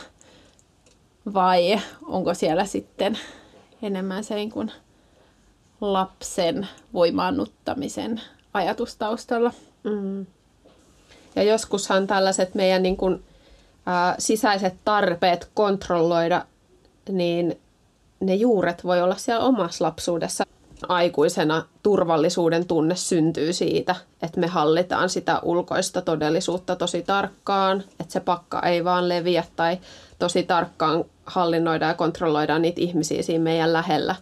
vai 1.34 1.80
onko 2.06 2.34
siellä 2.34 2.64
sitten 2.64 3.18
enemmän 3.86 4.24
se 4.24 4.34
niin 4.34 4.50
kuin 4.50 4.72
lapsen 5.80 6.68
voimaannuttamisen 6.92 8.20
ajatus 8.54 8.96
taustalla. 8.96 9.52
Mm. 9.84 10.26
Ja 11.36 11.42
joskushan 11.42 12.06
tällaiset 12.06 12.54
meidän 12.54 12.82
niin 12.82 12.96
kuin, 12.96 13.24
ä, 13.88 14.14
sisäiset 14.18 14.74
tarpeet 14.84 15.50
kontrolloida, 15.54 16.46
niin 17.08 17.60
ne 18.20 18.34
juuret 18.34 18.84
voi 18.84 19.02
olla 19.02 19.16
siellä 19.16 19.44
omassa 19.44 19.84
lapsuudessa. 19.84 20.44
Aikuisena 20.88 21.62
turvallisuuden 21.82 22.66
tunne 22.66 22.96
syntyy 22.96 23.52
siitä, 23.52 23.94
että 24.22 24.40
me 24.40 24.46
hallitaan 24.46 25.08
sitä 25.08 25.40
ulkoista 25.42 26.02
todellisuutta 26.02 26.76
tosi 26.76 27.02
tarkkaan, 27.02 27.84
että 28.00 28.12
se 28.12 28.20
pakka 28.20 28.60
ei 28.60 28.84
vaan 28.84 29.08
leviä 29.08 29.44
tai 29.56 29.78
tosi 30.18 30.42
tarkkaan 30.42 31.04
hallinnoidaan 31.26 31.90
ja 31.90 31.94
kontrolloidaan 31.94 32.62
niitä 32.62 32.80
ihmisiä 32.80 33.22
siinä 33.22 33.44
meidän 33.44 33.72
lähellä, 33.72 34.16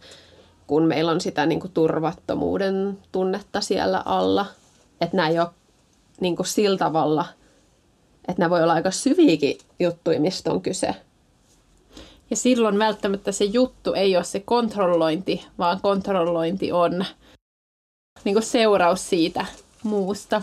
kun 0.67 0.83
meillä 0.83 1.11
on 1.11 1.21
sitä 1.21 1.47
niin 1.47 1.61
kuin 1.61 1.73
turvattomuuden 1.73 2.99
tunnetta 3.13 3.61
siellä 3.61 4.03
alla. 4.05 4.47
Että 5.01 5.17
nämä 5.17 5.29
ei 5.29 5.39
ole 5.39 5.49
niin 6.21 6.37
kuin 6.37 6.47
sillä 6.47 6.79
tavalla, 6.79 7.27
että 8.29 8.43
nämä 8.43 8.51
voi 8.51 8.63
olla 8.63 8.73
aika 8.73 8.91
syviäkin 8.91 9.59
juttuja, 9.79 10.21
mistä 10.21 10.53
on 10.53 10.63
kyse. 10.63 10.95
Ja 12.31 12.37
silloin 12.37 12.79
välttämättä 12.79 13.33
se 13.33 13.45
juttu 13.45 13.93
ei 13.93 14.17
ole 14.17 14.25
se 14.25 14.41
kontrollointi, 14.41 15.47
vaan 15.59 15.81
kontrollointi 15.81 16.73
on 16.73 17.05
niin 18.25 18.35
kuin 18.35 18.43
seuraus 18.43 19.09
siitä 19.11 19.47
muusta. 19.83 20.43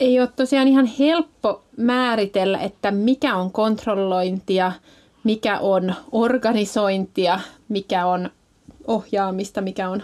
Ei 0.00 0.20
ole 0.20 0.28
tosiaan 0.36 0.68
ihan 0.68 0.86
helppo 0.86 1.62
määritellä, 1.76 2.58
että 2.58 2.90
mikä 2.90 3.36
on 3.36 3.52
kontrollointia, 3.52 4.72
mikä 5.24 5.58
on 5.58 5.94
organisointia, 6.12 7.40
mikä 7.68 8.06
on 8.06 8.30
ohjaamista, 8.86 9.60
mikä 9.60 9.88
on 9.90 10.02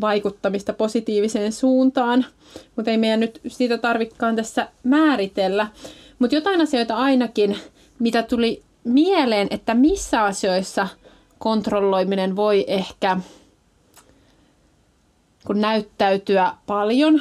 vaikuttamista 0.00 0.72
positiiviseen 0.72 1.52
suuntaan. 1.52 2.24
Mutta 2.76 2.90
ei 2.90 2.98
meidän 2.98 3.20
nyt 3.20 3.40
sitä 3.48 3.78
tarvikkaan 3.78 4.36
tässä 4.36 4.68
määritellä. 4.82 5.66
Mutta 6.18 6.34
jotain 6.36 6.60
asioita 6.60 6.96
ainakin, 6.96 7.56
mitä 7.98 8.22
tuli 8.22 8.62
mieleen, 8.84 9.48
että 9.50 9.74
missä 9.74 10.22
asioissa 10.24 10.88
kontrolloiminen 11.38 12.36
voi 12.36 12.64
ehkä 12.68 13.20
kun 15.46 15.60
näyttäytyä 15.60 16.52
paljon 16.66 17.20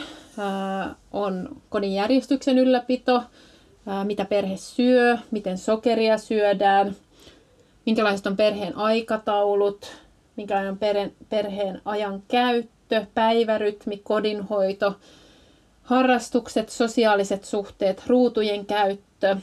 on 1.11 1.61
kodin 1.69 1.93
järjestyksen 1.93 2.57
ylläpito, 2.57 3.23
mitä 4.03 4.25
perhe 4.25 4.57
syö, 4.57 5.17
miten 5.31 5.57
sokeria 5.57 6.17
syödään, 6.17 6.95
minkälaiset 7.85 8.27
on 8.27 8.37
perheen 8.37 8.77
aikataulut, 8.77 9.91
minkälainen 10.35 10.71
on 10.71 10.79
perheen 11.29 11.81
ajan 11.85 12.23
käyttö, 12.27 13.05
päivärytmi, 13.13 13.97
kodinhoito, 13.97 14.95
harrastukset, 15.83 16.69
sosiaaliset 16.69 17.45
suhteet, 17.45 18.03
ruutujen 18.07 18.65
käyttö, 18.65 19.37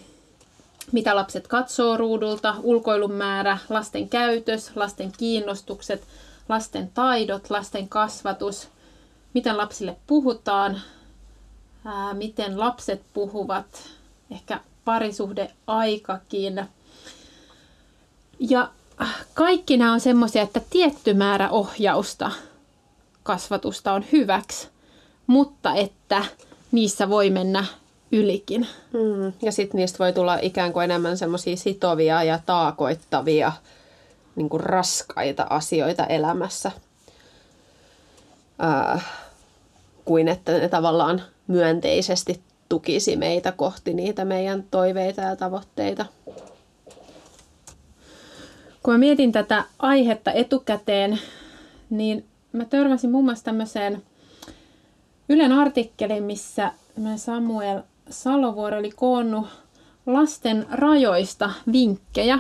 mitä 0.92 1.16
lapset 1.16 1.48
katsoo 1.48 1.96
ruudulta, 1.96 2.54
ulkoilun 2.62 3.12
määrä, 3.12 3.58
lasten 3.68 4.08
käytös, 4.08 4.76
lasten 4.76 5.12
kiinnostukset, 5.18 6.02
lasten 6.48 6.90
taidot, 6.94 7.50
lasten 7.50 7.88
kasvatus– 7.88 8.68
miten 9.34 9.56
lapsille 9.56 9.96
puhutaan, 10.06 10.80
ää, 11.84 12.14
miten 12.14 12.60
lapset 12.60 13.02
puhuvat, 13.12 13.66
ehkä 14.30 14.60
parisuhdeaikakin. 14.84 16.66
Ja 18.38 18.70
äh, 19.02 19.26
kaikki 19.34 19.76
nämä 19.76 19.92
on 19.92 20.00
semmoisia, 20.00 20.42
että 20.42 20.60
tietty 20.70 21.14
määrä 21.14 21.50
ohjausta 21.50 22.30
kasvatusta 23.22 23.92
on 23.92 24.04
hyväksi, 24.12 24.68
mutta 25.26 25.74
että 25.74 26.24
niissä 26.72 27.08
voi 27.08 27.30
mennä 27.30 27.64
ylikin. 28.12 28.66
Mm, 28.92 29.32
ja 29.42 29.52
sitten 29.52 29.78
niistä 29.78 29.98
voi 29.98 30.12
tulla 30.12 30.38
ikään 30.42 30.72
kuin 30.72 30.84
enemmän 30.84 31.18
semmoisia 31.18 31.56
sitovia 31.56 32.22
ja 32.22 32.38
taakoittavia, 32.46 33.52
niin 34.36 34.48
kuin 34.48 34.60
raskaita 34.60 35.46
asioita 35.50 36.06
elämässä. 36.06 36.72
Äh, 38.64 39.04
kuin 40.04 40.28
että 40.28 40.52
ne 40.52 40.68
tavallaan 40.68 41.22
myönteisesti 41.46 42.40
tukisi 42.68 43.16
meitä 43.16 43.52
kohti 43.52 43.94
niitä 43.94 44.24
meidän 44.24 44.64
toiveita 44.70 45.20
ja 45.20 45.36
tavoitteita. 45.36 46.06
Kun 48.82 48.94
mä 48.94 48.98
mietin 48.98 49.32
tätä 49.32 49.64
aihetta 49.78 50.32
etukäteen, 50.32 51.18
niin 51.90 52.24
mä 52.52 52.64
törmäsin 52.64 53.10
muun 53.10 53.24
muassa 53.24 53.44
tämmöiseen 53.44 54.02
Ylen 55.28 55.52
artikkeliin, 55.52 56.24
missä 56.24 56.72
Samuel 57.16 57.82
Salovuori 58.10 58.78
oli 58.78 58.90
koonnut 58.90 59.46
lasten 60.06 60.66
rajoista 60.70 61.50
vinkkejä. 61.72 62.38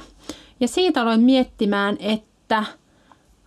Ja 0.60 0.68
siitä 0.68 1.02
aloin 1.02 1.20
miettimään, 1.20 1.96
että 2.00 2.64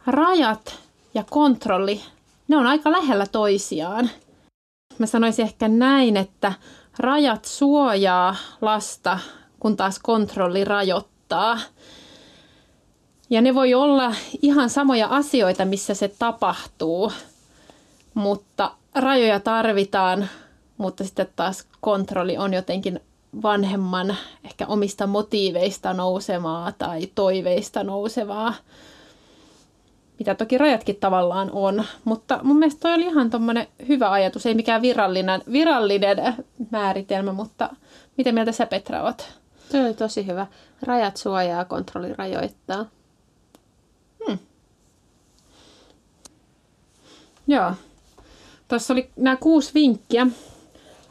rajat 0.07 0.79
ja 1.13 1.23
kontrolli 1.29 2.01
ne 2.47 2.57
on 2.57 2.67
aika 2.67 2.91
lähellä 2.91 3.25
toisiaan. 3.31 4.09
Mä 4.97 5.05
sanoisin 5.05 5.45
ehkä 5.45 5.67
näin, 5.67 6.17
että 6.17 6.53
rajat 6.99 7.45
suojaa 7.45 8.35
lasta, 8.61 9.19
kun 9.59 9.77
taas 9.77 9.99
kontrolli 9.99 10.63
rajoittaa. 10.63 11.59
Ja 13.29 13.41
ne 13.41 13.55
voi 13.55 13.73
olla 13.73 14.13
ihan 14.41 14.69
samoja 14.69 15.07
asioita, 15.07 15.65
missä 15.65 15.93
se 15.93 16.07
tapahtuu, 16.07 17.11
mutta 18.13 18.71
rajoja 18.95 19.39
tarvitaan, 19.39 20.29
mutta 20.77 21.03
sitten 21.03 21.27
taas 21.35 21.67
kontrolli 21.81 22.37
on 22.37 22.53
jotenkin 22.53 22.99
vanhemman 23.43 24.17
ehkä 24.43 24.67
omista 24.67 25.07
motiiveista 25.07 25.93
nousevaa 25.93 26.71
tai 26.71 27.07
toiveista 27.15 27.83
nousevaa 27.83 28.53
mitä 30.19 30.35
toki 30.35 30.57
rajatkin 30.57 30.95
tavallaan 30.95 31.49
on. 31.51 31.83
Mutta 32.03 32.39
mun 32.43 32.59
mielestä 32.59 32.79
toi 32.79 32.93
oli 32.93 33.05
ihan 33.05 33.29
tommonen 33.29 33.67
hyvä 33.87 34.11
ajatus, 34.11 34.45
ei 34.45 34.55
mikään 34.55 34.81
virallinen, 34.81 35.41
virallinen 35.51 36.17
määritelmä, 36.71 37.33
mutta 37.33 37.69
miten 38.17 38.33
mieltä 38.33 38.51
sä 38.51 38.65
Petra 38.65 39.03
oot? 39.03 39.33
Se 39.71 39.81
oli 39.83 39.93
tosi 39.93 40.27
hyvä. 40.27 40.47
Rajat 40.81 41.17
suojaa, 41.17 41.65
kontrolli 41.65 42.13
rajoittaa. 42.13 42.85
Hmm. 44.27 44.37
Joo. 47.47 47.71
Tuossa 48.67 48.93
oli 48.93 49.09
nämä 49.15 49.35
kuusi 49.35 49.73
vinkkiä. 49.73 50.27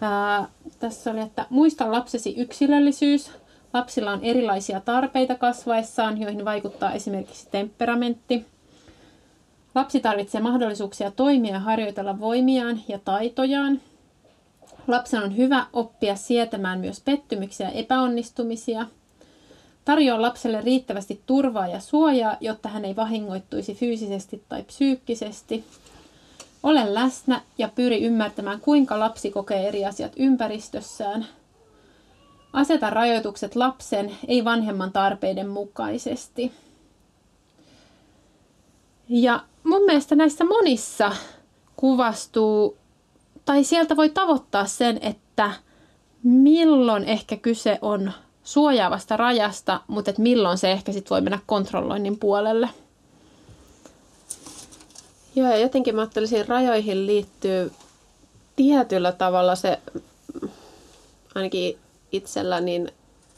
Ää, 0.00 0.48
tässä 0.78 1.10
oli, 1.10 1.20
että 1.20 1.46
muista 1.50 1.92
lapsesi 1.92 2.34
yksilöllisyys. 2.36 3.30
Lapsilla 3.74 4.12
on 4.12 4.24
erilaisia 4.24 4.80
tarpeita 4.80 5.34
kasvaessaan, 5.34 6.20
joihin 6.20 6.44
vaikuttaa 6.44 6.92
esimerkiksi 6.92 7.48
temperamentti. 7.50 8.46
Lapsi 9.74 10.00
tarvitsee 10.00 10.40
mahdollisuuksia 10.40 11.10
toimia 11.10 11.52
ja 11.52 11.60
harjoitella 11.60 12.20
voimiaan 12.20 12.80
ja 12.88 12.98
taitojaan. 13.04 13.80
Lapsen 14.86 15.22
on 15.22 15.36
hyvä 15.36 15.66
oppia 15.72 16.16
sietämään 16.16 16.80
myös 16.80 17.00
pettymyksiä 17.00 17.66
ja 17.66 17.72
epäonnistumisia. 17.72 18.86
Tarjoa 19.84 20.22
lapselle 20.22 20.60
riittävästi 20.60 21.22
turvaa 21.26 21.68
ja 21.68 21.80
suojaa, 21.80 22.36
jotta 22.40 22.68
hän 22.68 22.84
ei 22.84 22.96
vahingoittuisi 22.96 23.74
fyysisesti 23.74 24.44
tai 24.48 24.62
psyykkisesti. 24.62 25.64
Ole 26.62 26.94
läsnä 26.94 27.40
ja 27.58 27.68
pyri 27.68 28.02
ymmärtämään, 28.02 28.60
kuinka 28.60 28.98
lapsi 28.98 29.30
kokee 29.30 29.68
eri 29.68 29.84
asiat 29.84 30.12
ympäristössään. 30.16 31.26
Aseta 32.52 32.90
rajoitukset 32.90 33.56
lapsen, 33.56 34.16
ei 34.28 34.44
vanhemman 34.44 34.92
tarpeiden 34.92 35.48
mukaisesti. 35.48 36.52
Ja 39.08 39.40
mun 39.64 39.84
mielestä 39.84 40.14
näissä 40.14 40.44
monissa 40.44 41.12
kuvastuu, 41.76 42.76
tai 43.44 43.64
sieltä 43.64 43.96
voi 43.96 44.08
tavoittaa 44.08 44.66
sen, 44.66 44.98
että 45.02 45.50
milloin 46.22 47.04
ehkä 47.04 47.36
kyse 47.36 47.78
on 47.82 48.12
suojaavasta 48.44 49.16
rajasta, 49.16 49.80
mutta 49.86 50.10
et 50.10 50.18
milloin 50.18 50.58
se 50.58 50.72
ehkä 50.72 50.92
sit 50.92 51.10
voi 51.10 51.20
mennä 51.20 51.38
kontrolloinnin 51.46 52.18
puolelle. 52.18 52.68
Joo, 55.36 55.48
ja 55.48 55.56
jotenkin 55.56 55.94
mä 55.94 56.00
ajattelisin, 56.00 56.48
rajoihin 56.48 57.06
liittyy 57.06 57.72
tietyllä 58.56 59.12
tavalla 59.12 59.54
se, 59.54 59.80
ainakin 61.34 61.78
itsellä, 62.12 62.60
niin 62.60 62.92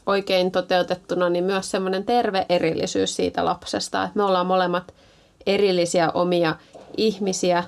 oikein 0.06 0.50
toteutettuna, 0.50 1.28
niin 1.28 1.44
myös 1.44 1.70
semmoinen 1.70 2.04
terve 2.04 2.46
erillisyys 2.48 3.16
siitä 3.16 3.44
lapsesta. 3.44 4.04
Että 4.04 4.16
me 4.16 4.22
ollaan 4.22 4.46
molemmat 4.46 4.94
erillisiä 5.46 6.10
omia 6.10 6.56
ihmisiä, 6.96 7.64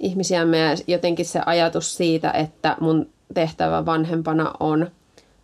ihmisiämme 0.00 0.58
ja 0.58 0.76
jotenkin 0.86 1.26
se 1.26 1.40
ajatus 1.46 1.96
siitä, 1.96 2.30
että 2.30 2.76
mun 2.80 3.10
tehtävä 3.34 3.86
vanhempana 3.86 4.54
on 4.60 4.90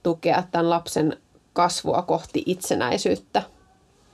tukea 0.03 0.43
tämän 0.51 0.71
lapsen 0.71 1.17
kasvua 1.53 2.03
kohti 2.03 2.43
itsenäisyyttä 2.47 3.43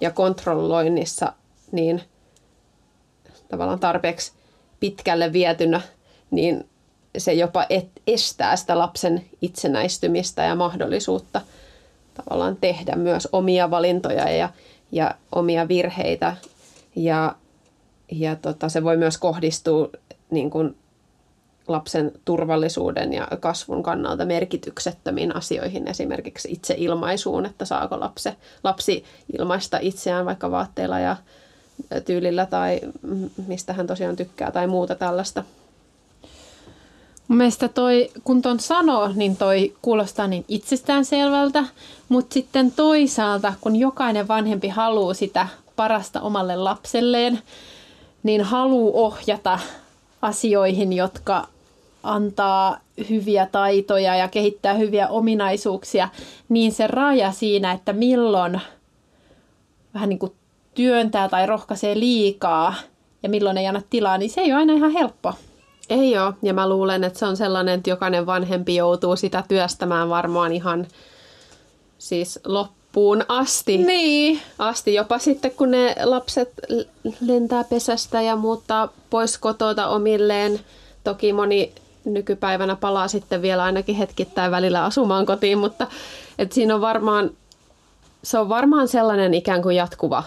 ja 0.00 0.10
kontrolloinnissa 0.10 1.32
niin 1.72 2.02
tavallaan 3.48 3.80
tarpeeksi 3.80 4.32
pitkälle 4.80 5.32
vietynä, 5.32 5.80
niin 6.30 6.68
se 7.18 7.32
jopa 7.32 7.66
et, 7.70 7.88
estää 8.06 8.56
sitä 8.56 8.78
lapsen 8.78 9.24
itsenäistymistä 9.42 10.42
ja 10.42 10.54
mahdollisuutta 10.54 11.40
tavallaan 12.14 12.56
tehdä 12.60 12.96
myös 12.96 13.28
omia 13.32 13.70
valintoja 13.70 14.30
ja, 14.30 14.48
ja 14.92 15.14
omia 15.32 15.68
virheitä. 15.68 16.36
Ja, 16.96 17.36
ja 18.12 18.36
tota, 18.36 18.68
se 18.68 18.84
voi 18.84 18.96
myös 18.96 19.18
kohdistua 19.18 19.88
niin 20.30 20.50
kuin 20.50 20.76
lapsen 21.68 22.12
turvallisuuden 22.24 23.12
ja 23.12 23.28
kasvun 23.40 23.82
kannalta 23.82 24.24
merkityksettömiin 24.24 25.36
asioihin, 25.36 25.88
esimerkiksi 25.88 26.52
itse 26.52 26.74
ilmaisuun, 26.78 27.46
että 27.46 27.64
saako 27.64 28.00
lapsi, 28.00 28.30
lapsi 28.64 29.04
ilmaista 29.38 29.78
itseään 29.80 30.26
vaikka 30.26 30.50
vaatteilla 30.50 30.98
ja 30.98 31.16
tyylillä 32.04 32.46
tai 32.46 32.80
mistä 33.46 33.72
hän 33.72 33.86
tosiaan 33.86 34.16
tykkää 34.16 34.50
tai 34.50 34.66
muuta 34.66 34.94
tällaista. 34.94 35.44
Mielestäni 37.28 37.72
toi, 37.72 38.10
kun 38.24 38.42
ton 38.42 38.60
sanoo, 38.60 39.10
niin 39.14 39.36
toi 39.36 39.74
kuulostaa 39.82 40.26
niin 40.26 40.44
itsestäänselvältä, 40.48 41.64
mutta 42.08 42.34
sitten 42.34 42.72
toisaalta, 42.72 43.54
kun 43.60 43.76
jokainen 43.76 44.28
vanhempi 44.28 44.68
haluaa 44.68 45.14
sitä 45.14 45.48
parasta 45.80 46.20
omalle 46.20 46.56
lapselleen, 46.56 47.38
niin 48.22 48.42
haluaa 48.44 48.92
ohjata 48.94 49.58
asioihin, 50.22 50.92
jotka 50.92 51.46
antaa 52.02 52.80
hyviä 53.10 53.46
taitoja 53.52 54.16
ja 54.16 54.28
kehittää 54.28 54.74
hyviä 54.74 55.08
ominaisuuksia, 55.08 56.08
niin 56.48 56.72
se 56.72 56.86
raja 56.86 57.32
siinä, 57.32 57.72
että 57.72 57.92
milloin 57.92 58.60
vähän 59.94 60.08
niin 60.08 60.18
kuin 60.18 60.32
työntää 60.74 61.28
tai 61.28 61.46
rohkaisee 61.46 61.98
liikaa 62.00 62.74
ja 63.22 63.28
milloin 63.28 63.58
ei 63.58 63.66
anna 63.66 63.82
tilaa, 63.90 64.18
niin 64.18 64.30
se 64.30 64.40
ei 64.40 64.52
ole 64.52 64.58
aina 64.58 64.72
ihan 64.72 64.90
helppo. 64.90 65.32
Ei 65.90 66.18
ole, 66.18 66.34
ja 66.42 66.54
mä 66.54 66.68
luulen, 66.68 67.04
että 67.04 67.18
se 67.18 67.26
on 67.26 67.36
sellainen, 67.36 67.74
että 67.74 67.90
jokainen 67.90 68.26
vanhempi 68.26 68.74
joutuu 68.74 69.16
sitä 69.16 69.44
työstämään 69.48 70.08
varmaan 70.08 70.52
ihan 70.52 70.86
siis 71.98 72.40
loppuun 72.44 72.79
asti. 73.28 73.78
Niin. 73.78 74.40
Asti, 74.58 74.94
jopa 74.94 75.18
sitten 75.18 75.50
kun 75.50 75.70
ne 75.70 75.94
lapset 76.04 76.52
lentää 77.20 77.64
pesästä 77.64 78.22
ja 78.22 78.36
muuttaa 78.36 78.92
pois 79.10 79.38
kotota 79.38 79.88
omilleen. 79.88 80.60
Toki 81.04 81.32
moni 81.32 81.72
nykypäivänä 82.04 82.76
palaa 82.76 83.08
sitten 83.08 83.42
vielä 83.42 83.64
ainakin 83.64 83.94
hetkittäin 83.94 84.50
välillä 84.50 84.84
asumaan 84.84 85.26
kotiin, 85.26 85.58
mutta 85.58 85.86
et 86.38 86.52
siinä 86.52 86.74
on 86.74 86.80
varmaan, 86.80 87.30
se 88.22 88.38
on 88.38 88.48
varmaan 88.48 88.88
sellainen 88.88 89.34
ikään 89.34 89.62
kuin 89.62 89.76
jatkuva 89.76 90.24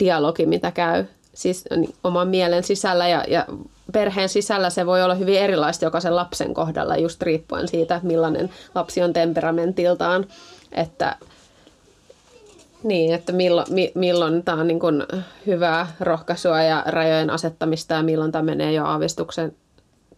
dialogi, 0.00 0.46
mitä 0.46 0.70
käy 0.70 1.04
siis 1.34 1.64
oman 2.04 2.28
mielen 2.28 2.64
sisällä 2.64 3.08
ja, 3.08 3.24
ja 3.28 3.46
perheen 3.92 4.28
sisällä 4.28 4.70
se 4.70 4.86
voi 4.86 5.02
olla 5.02 5.14
hyvin 5.14 5.38
erilaista 5.38 5.84
jokaisen 5.84 6.16
lapsen 6.16 6.54
kohdalla, 6.54 6.96
just 6.96 7.22
riippuen 7.22 7.68
siitä, 7.68 8.00
millainen 8.02 8.50
lapsi 8.74 9.02
on 9.02 9.12
temperamentiltaan, 9.12 10.26
että 10.72 11.16
niin, 12.82 13.14
että 13.14 13.32
milloin, 13.32 13.66
mi, 13.70 13.92
milloin 13.94 14.42
tämä 14.44 14.60
on 14.60 14.66
niin 14.66 14.80
kuin 14.80 15.02
hyvää 15.46 15.86
rohkaisua 16.00 16.62
ja 16.62 16.82
rajojen 16.86 17.30
asettamista 17.30 17.94
ja 17.94 18.02
milloin 18.02 18.32
tämä 18.32 18.42
menee 18.42 18.72
jo 18.72 18.84
aavistuksen 18.84 19.56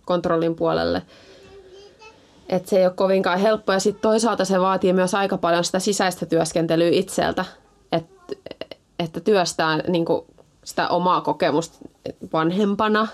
kontrollin 0.04 0.54
puolelle. 0.54 1.02
Että 2.48 2.70
se 2.70 2.78
ei 2.78 2.86
ole 2.86 2.92
kovinkaan 2.96 3.38
helppoa 3.38 3.74
ja 3.74 3.80
sitten 3.80 4.02
toisaalta 4.02 4.44
se 4.44 4.60
vaatii 4.60 4.92
myös 4.92 5.14
aika 5.14 5.38
paljon 5.38 5.64
sitä 5.64 5.78
sisäistä 5.78 6.26
työskentelyä 6.26 6.88
itseltä, 6.92 7.44
että, 7.92 8.34
että 8.98 9.20
työstää 9.20 9.76
niin 9.76 10.04
kuin 10.04 10.24
sitä 10.64 10.88
omaa 10.88 11.20
kokemusta 11.20 11.78
vanhempana, 12.32 13.08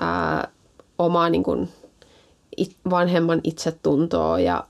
ää, 0.00 0.48
omaa 0.98 1.30
niin 1.30 1.42
kuin 1.42 1.68
it, 2.56 2.76
vanhemman 2.90 3.40
itsetuntoa 3.44 4.40
ja 4.40 4.64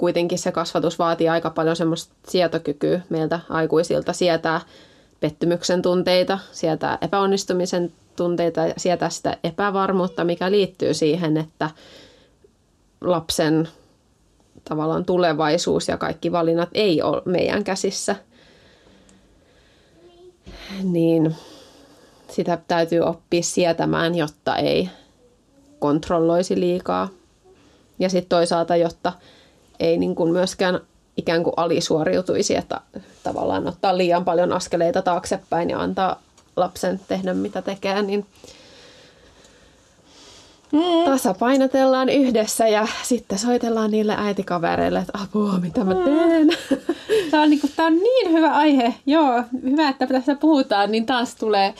kuitenkin 0.00 0.38
se 0.38 0.52
kasvatus 0.52 0.98
vaatii 0.98 1.28
aika 1.28 1.50
paljon 1.50 1.76
semmoista 1.76 2.14
sietokykyä 2.28 3.00
meiltä 3.08 3.40
aikuisilta 3.48 4.12
sietää 4.12 4.60
pettymyksen 5.20 5.82
tunteita, 5.82 6.38
sietää 6.52 6.98
epäonnistumisen 7.00 7.92
tunteita 8.16 8.66
ja 8.66 8.74
sietää 8.76 9.10
sitä 9.10 9.36
epävarmuutta, 9.44 10.24
mikä 10.24 10.50
liittyy 10.50 10.94
siihen, 10.94 11.36
että 11.36 11.70
lapsen 13.00 13.68
tavallaan 14.64 15.04
tulevaisuus 15.04 15.88
ja 15.88 15.96
kaikki 15.96 16.32
valinnat 16.32 16.68
ei 16.74 17.02
ole 17.02 17.22
meidän 17.24 17.64
käsissä– 17.64 18.16
niin 20.82 21.36
sitä 22.28 22.58
täytyy 22.68 23.00
oppia 23.00 23.42
sietämään, 23.42 24.14
jotta 24.14 24.56
ei 24.56 24.88
kontrolloisi 25.78 26.60
liikaa. 26.60 27.08
Ja 27.98 28.08
sitten 28.08 28.28
toisaalta, 28.28 28.76
jotta 28.76 29.12
ei 29.80 29.98
niin 29.98 30.14
kuin 30.14 30.32
myöskään 30.32 30.80
ikään 31.16 31.44
kuin 31.44 31.54
alisuoriutuisi, 31.56 32.56
että 32.56 32.80
tavallaan 33.22 33.68
ottaa 33.68 33.98
liian 33.98 34.24
paljon 34.24 34.52
askeleita 34.52 35.02
taaksepäin 35.02 35.70
ja 35.70 35.80
antaa 35.80 36.20
lapsen 36.56 37.00
tehdä 37.08 37.34
mitä 37.34 37.62
tekee, 37.62 38.02
niin 38.02 38.26
mm. 40.72 41.04
tasapainotellaan 41.04 42.08
yhdessä 42.08 42.68
ja 42.68 42.86
sitten 43.02 43.38
soitellaan 43.38 43.90
niille 43.90 44.14
äitikavereille, 44.18 44.98
että 44.98 45.18
apua, 45.22 45.58
mitä 45.58 45.84
mä 45.84 45.94
mm. 45.94 46.04
teen. 46.04 46.46
Mm. 46.46 46.76
Tämä 47.30 47.42
on, 47.42 47.50
niin 47.50 47.60
kuin, 47.60 47.72
tämä 47.76 47.86
on 47.86 47.96
niin 47.98 48.32
hyvä 48.32 48.50
aihe. 48.50 48.94
Joo, 49.06 49.42
hyvä, 49.62 49.88
että 49.88 50.06
tästä 50.06 50.34
puhutaan, 50.34 50.92
niin 50.92 51.06
taas 51.06 51.34
tulee 51.34 51.74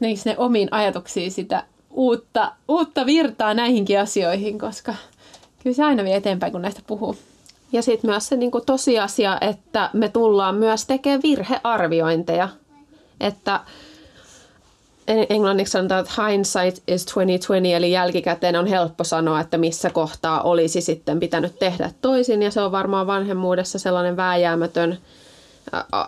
ne 0.00 0.34
omiin 0.36 0.68
ajatuksiin 0.70 1.32
sitä 1.32 1.64
uutta, 1.90 2.52
uutta 2.68 3.06
virtaa 3.06 3.54
näihinkin 3.54 4.00
asioihin, 4.00 4.58
koska 4.58 4.94
kyllä 5.62 5.76
se 5.76 5.84
aina 5.84 6.04
vie 6.04 6.16
eteenpäin, 6.16 6.52
kun 6.52 6.62
näistä 6.62 6.82
puhuu. 6.86 7.16
Ja 7.72 7.82
sitten 7.82 8.10
myös 8.10 8.28
se 8.28 8.36
niin 8.36 8.50
kuin 8.50 8.66
tosiasia, 8.66 9.38
että 9.40 9.90
me 9.92 10.08
tullaan 10.08 10.54
myös 10.54 10.86
tekemään 10.86 11.22
virhearviointeja. 11.22 12.48
Että 13.20 13.60
englanniksi 15.08 15.70
sanotaan, 15.70 16.00
että 16.00 16.26
hindsight 16.26 16.76
is 16.76 17.04
2020, 17.04 17.76
eli 17.76 17.92
jälkikäteen 17.92 18.56
on 18.56 18.66
helppo 18.66 19.04
sanoa, 19.04 19.40
että 19.40 19.58
missä 19.58 19.90
kohtaa 19.90 20.42
olisi 20.42 20.80
sitten 20.80 21.20
pitänyt 21.20 21.58
tehdä 21.58 21.90
toisin, 22.00 22.42
ja 22.42 22.50
se 22.50 22.60
on 22.60 22.72
varmaan 22.72 23.06
vanhemmuudessa 23.06 23.78
sellainen 23.78 24.16
vääjäämätön 24.16 24.98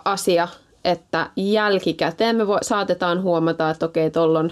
asia, 0.05 0.47
että 0.85 1.29
jälkikäteen 1.35 2.35
me 2.35 2.43
saatetaan 2.61 3.21
huomata, 3.21 3.69
että 3.69 3.85
okei, 3.85 4.11
tollon, 4.11 4.51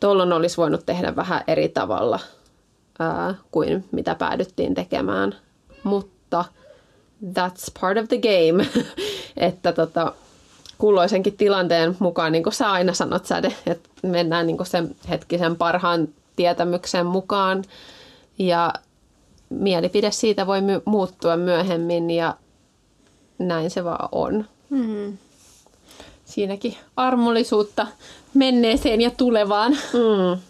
tollon 0.00 0.32
olisi 0.32 0.56
voinut 0.56 0.86
tehdä 0.86 1.16
vähän 1.16 1.44
eri 1.48 1.68
tavalla 1.68 2.20
ää, 2.98 3.34
kuin 3.50 3.84
mitä 3.92 4.14
päädyttiin 4.14 4.74
tekemään, 4.74 5.34
mutta 5.82 6.44
that's 7.24 7.80
part 7.80 7.98
of 7.98 8.08
the 8.08 8.18
game, 8.18 8.66
että 9.36 9.72
tota, 9.72 10.12
kulloisenkin 10.78 11.36
tilanteen 11.36 11.96
mukaan, 11.98 12.32
niin 12.32 12.42
kuin 12.42 12.52
sä 12.52 12.72
aina 12.72 12.92
sanot, 12.92 13.26
Säde, 13.26 13.52
että 13.66 13.88
mennään 14.02 14.46
niin 14.46 14.56
kuin 14.56 14.66
sen 14.66 14.96
hetkisen 15.08 15.56
parhaan 15.56 16.08
tietämyksen 16.36 17.06
mukaan. 17.06 17.64
Ja 18.38 18.72
mielipide 19.50 20.10
siitä 20.10 20.46
voi 20.46 20.60
my- 20.60 20.82
muuttua 20.84 21.36
myöhemmin 21.36 22.10
ja 22.10 22.36
näin 23.38 23.70
se 23.70 23.84
vaan 23.84 24.08
on. 24.12 24.44
Hmm. 24.70 25.18
Siinäkin 26.24 26.76
armollisuutta 26.96 27.86
menneeseen 28.34 29.00
ja 29.00 29.10
tulevaan. 29.10 29.72
Hmm. 29.72 30.49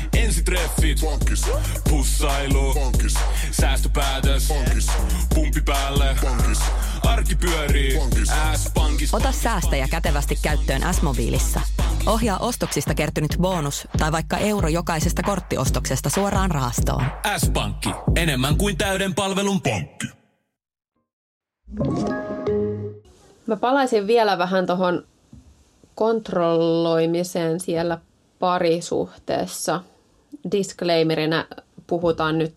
Ensitreffit. 0.51 1.01
Bonkis. 1.01 1.45
Pussailu. 1.89 2.73
Bonkis. 2.73 3.13
Säästöpäätös. 3.51 4.47
Bonkis. 4.47 4.87
Pumpi 5.35 5.61
päälle. 5.61 6.15
Bonkis. 6.21 6.59
Arki 7.05 7.35
pyörii. 7.35 7.99
S-pankis. 8.55 9.13
Ota 9.13 9.31
säästäjä 9.31 9.87
kätevästi 9.87 10.37
käyttöön 10.41 10.93
S-mobiilissa. 10.93 11.61
Ohjaa 12.05 12.37
ostoksista 12.37 12.93
kertynyt 12.95 13.37
bonus 13.41 13.87
tai 13.97 14.11
vaikka 14.11 14.37
euro 14.37 14.67
jokaisesta 14.67 15.23
korttiostoksesta 15.23 16.09
suoraan 16.09 16.51
rahastoon. 16.51 17.03
S-pankki. 17.37 17.89
Enemmän 18.15 18.57
kuin 18.57 18.77
täyden 18.77 19.15
palvelun 19.15 19.61
pankki. 19.61 20.07
Mä 23.47 23.55
palaisin 23.55 24.07
vielä 24.07 24.37
vähän 24.37 24.65
tuohon 24.65 25.07
kontrolloimiseen 25.95 27.59
siellä 27.59 27.97
parisuhteessa. 28.39 29.81
Disclaimerina 30.51 31.45
puhutaan 31.87 32.37
nyt 32.37 32.53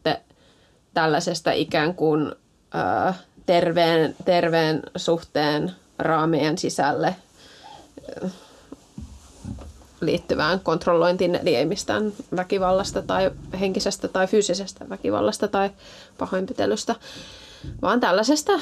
tällaisesta 0.94 1.52
ikään 1.52 1.94
kuin 1.94 2.32
ää, 2.74 3.14
terveen, 3.46 4.16
terveen 4.24 4.82
suhteen 4.96 5.72
raamien 5.98 6.58
sisälle 6.58 7.06
ää, 8.22 8.30
liittyvään 10.00 10.60
kontrollointiin, 10.60 11.34
eli 11.34 11.56
ei 11.56 11.66
mistään 11.66 12.12
väkivallasta 12.36 13.02
tai 13.02 13.30
henkisestä 13.60 14.08
tai 14.08 14.26
fyysisestä 14.26 14.88
väkivallasta 14.88 15.48
tai 15.48 15.70
pahoinpitelystä, 16.18 16.94
vaan 17.82 18.00
tällaisesta 18.00 18.52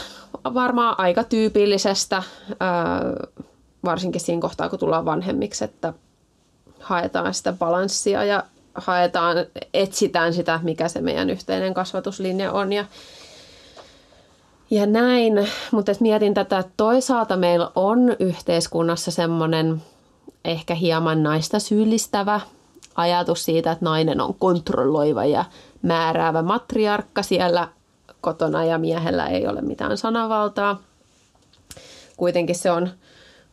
varmaan 0.45 0.95
aika 0.99 1.25
tyypillisestä, 1.25 2.23
varsinkin 3.85 4.21
siinä 4.21 4.41
kohtaa, 4.41 4.69
kun 4.69 4.79
tullaan 4.79 5.05
vanhemmiksi, 5.05 5.65
että 5.65 5.93
haetaan 6.81 7.35
sitä 7.35 7.53
balanssia 7.53 8.25
ja 8.25 8.45
haetaan, 8.75 9.37
etsitään 9.75 10.35
sitä, 10.35 10.61
mikä 10.63 10.89
se 10.89 11.01
meidän 11.01 11.31
yhteinen 11.31 11.75
kasvatuslinja 11.75 12.53
on 12.53 12.73
ja, 12.73 12.85
ja 14.71 14.87
näin. 14.87 15.49
Mutta 15.73 15.93
mietin 16.01 16.35
tätä, 16.35 16.59
että 16.59 16.73
toisaalta 16.77 17.37
meillä 17.37 17.71
on 17.75 18.17
yhteiskunnassa 18.19 19.11
semmoinen 19.11 19.83
ehkä 20.45 20.75
hieman 20.75 21.23
naista 21.23 21.59
syyllistävä 21.59 22.41
ajatus 22.95 23.45
siitä, 23.45 23.73
että 23.73 23.85
nainen 23.85 24.21
on 24.21 24.35
kontrolloiva 24.35 25.25
ja 25.25 25.45
määräävä 25.83 26.43
matriarkka 26.43 27.23
siellä 27.23 27.69
kotona 28.21 28.65
ja 28.65 28.79
miehellä 28.79 29.27
ei 29.27 29.47
ole 29.47 29.61
mitään 29.61 29.99
sanavaltaa. 29.99 30.81
Kuitenkin 32.17 32.57
se 32.57 32.71
on 32.71 32.91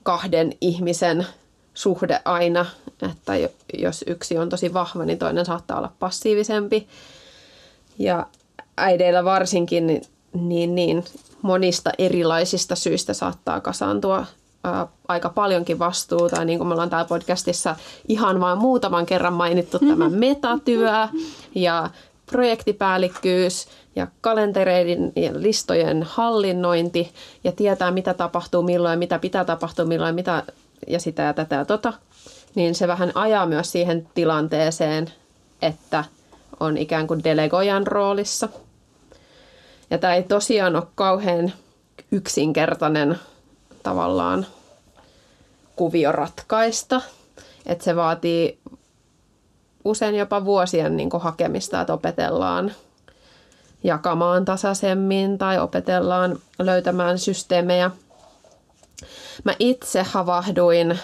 kahden 0.03 0.53
ihmisen 0.61 1.25
suhde 1.73 2.21
aina, 2.25 2.65
että 3.01 3.33
jos 3.77 4.03
yksi 4.07 4.37
on 4.37 4.49
tosi 4.49 4.73
vahva, 4.73 5.05
niin 5.05 5.19
toinen 5.19 5.45
saattaa 5.45 5.77
olla 5.77 5.91
passiivisempi. 5.99 6.87
Ja 7.99 8.27
äideillä 8.77 9.23
varsinkin 9.23 9.87
niin, 9.87 10.01
niin, 10.33 10.75
niin 10.75 11.03
monista 11.41 11.91
erilaisista 11.97 12.75
syistä 12.75 13.13
saattaa 13.13 13.61
kasaantua 13.61 14.25
ää, 14.63 14.87
aika 15.07 15.29
paljonkin 15.29 15.79
vastuuta. 15.79 16.45
Niin 16.45 16.59
kuin 16.59 16.67
me 16.67 16.73
ollaan 16.73 16.89
täällä 16.89 17.07
podcastissa 17.07 17.75
ihan 18.07 18.39
vain 18.39 18.57
muutaman 18.57 19.05
kerran 19.05 19.33
mainittu 19.33 19.79
tämä 19.79 20.09
metatyö 20.09 20.91
ja 21.55 21.89
projektipäällikkyys 22.25 23.67
ja 23.95 24.07
kalentereiden 24.21 25.13
ja 25.15 25.31
listojen 25.33 26.03
hallinnointi 26.03 27.11
ja 27.43 27.51
tietää, 27.51 27.91
mitä 27.91 28.13
tapahtuu 28.13 28.63
milloin, 28.63 28.99
mitä 28.99 29.19
pitää 29.19 29.45
tapahtua 29.45 29.85
milloin, 29.85 30.15
mitä 30.15 30.43
ja 30.87 30.99
sitä 30.99 31.21
ja 31.21 31.33
tätä 31.33 31.55
ja 31.55 31.65
tota, 31.65 31.93
niin 32.55 32.75
se 32.75 32.87
vähän 32.87 33.11
ajaa 33.15 33.45
myös 33.45 33.71
siihen 33.71 34.07
tilanteeseen, 34.13 35.07
että 35.61 36.03
on 36.59 36.77
ikään 36.77 37.07
kuin 37.07 37.23
delegojan 37.23 37.87
roolissa. 37.87 38.49
Ja 39.91 39.97
tämä 39.97 40.15
ei 40.15 40.23
tosiaan 40.23 40.75
ole 40.75 40.87
kauhean 40.95 41.53
yksinkertainen 42.11 43.19
tavallaan 43.83 44.45
kuvio 45.75 46.11
ratkaista. 46.11 47.01
Että 47.65 47.83
se 47.83 47.95
vaatii 47.95 48.59
usein 49.85 50.15
jopa 50.15 50.45
vuosien 50.45 50.97
niin 50.97 51.09
hakemista, 51.19 51.81
että 51.81 51.93
opetellaan 51.93 52.71
jakamaan 53.83 54.45
tasaisemmin 54.45 55.37
tai 55.37 55.59
opetellaan 55.59 56.39
löytämään 56.59 57.19
systeemejä. 57.19 57.91
Mä 59.43 59.55
itse 59.59 60.03
havahduin 60.03 60.99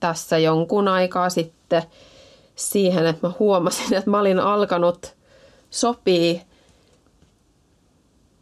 tässä 0.00 0.38
jonkun 0.38 0.88
aikaa 0.88 1.30
sitten 1.30 1.82
siihen, 2.56 3.06
että 3.06 3.26
mä 3.26 3.32
huomasin, 3.38 3.94
että 3.94 4.10
mä 4.10 4.20
olin 4.20 4.40
alkanut 4.40 5.14
sopii 5.70 6.42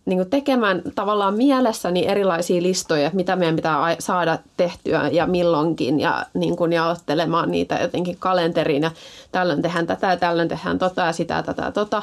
niin 0.06 0.30
tekemään 0.30 0.82
tavallaan 0.94 1.34
mielessäni 1.34 2.06
erilaisia 2.06 2.62
listoja, 2.62 3.10
mitä 3.12 3.36
meidän 3.36 3.56
pitää 3.56 3.96
saada 3.98 4.38
tehtyä 4.56 5.08
ja 5.12 5.26
milloinkin 5.26 6.00
ja 6.00 6.26
niin 6.34 6.56
kuin 6.56 6.72
jaottelemaan 6.72 7.50
niitä 7.50 7.74
jotenkin 7.74 8.16
kalenteriin 8.18 8.82
ja 8.82 8.90
tällöin 9.32 9.62
tehdään 9.62 9.86
tätä 9.86 10.06
ja 10.06 10.16
tällöin 10.16 10.48
tehdään 10.48 10.78
tota 10.78 11.02
ja 11.02 11.12
sitä 11.12 11.42
tätä 11.42 11.72
tota. 11.72 12.02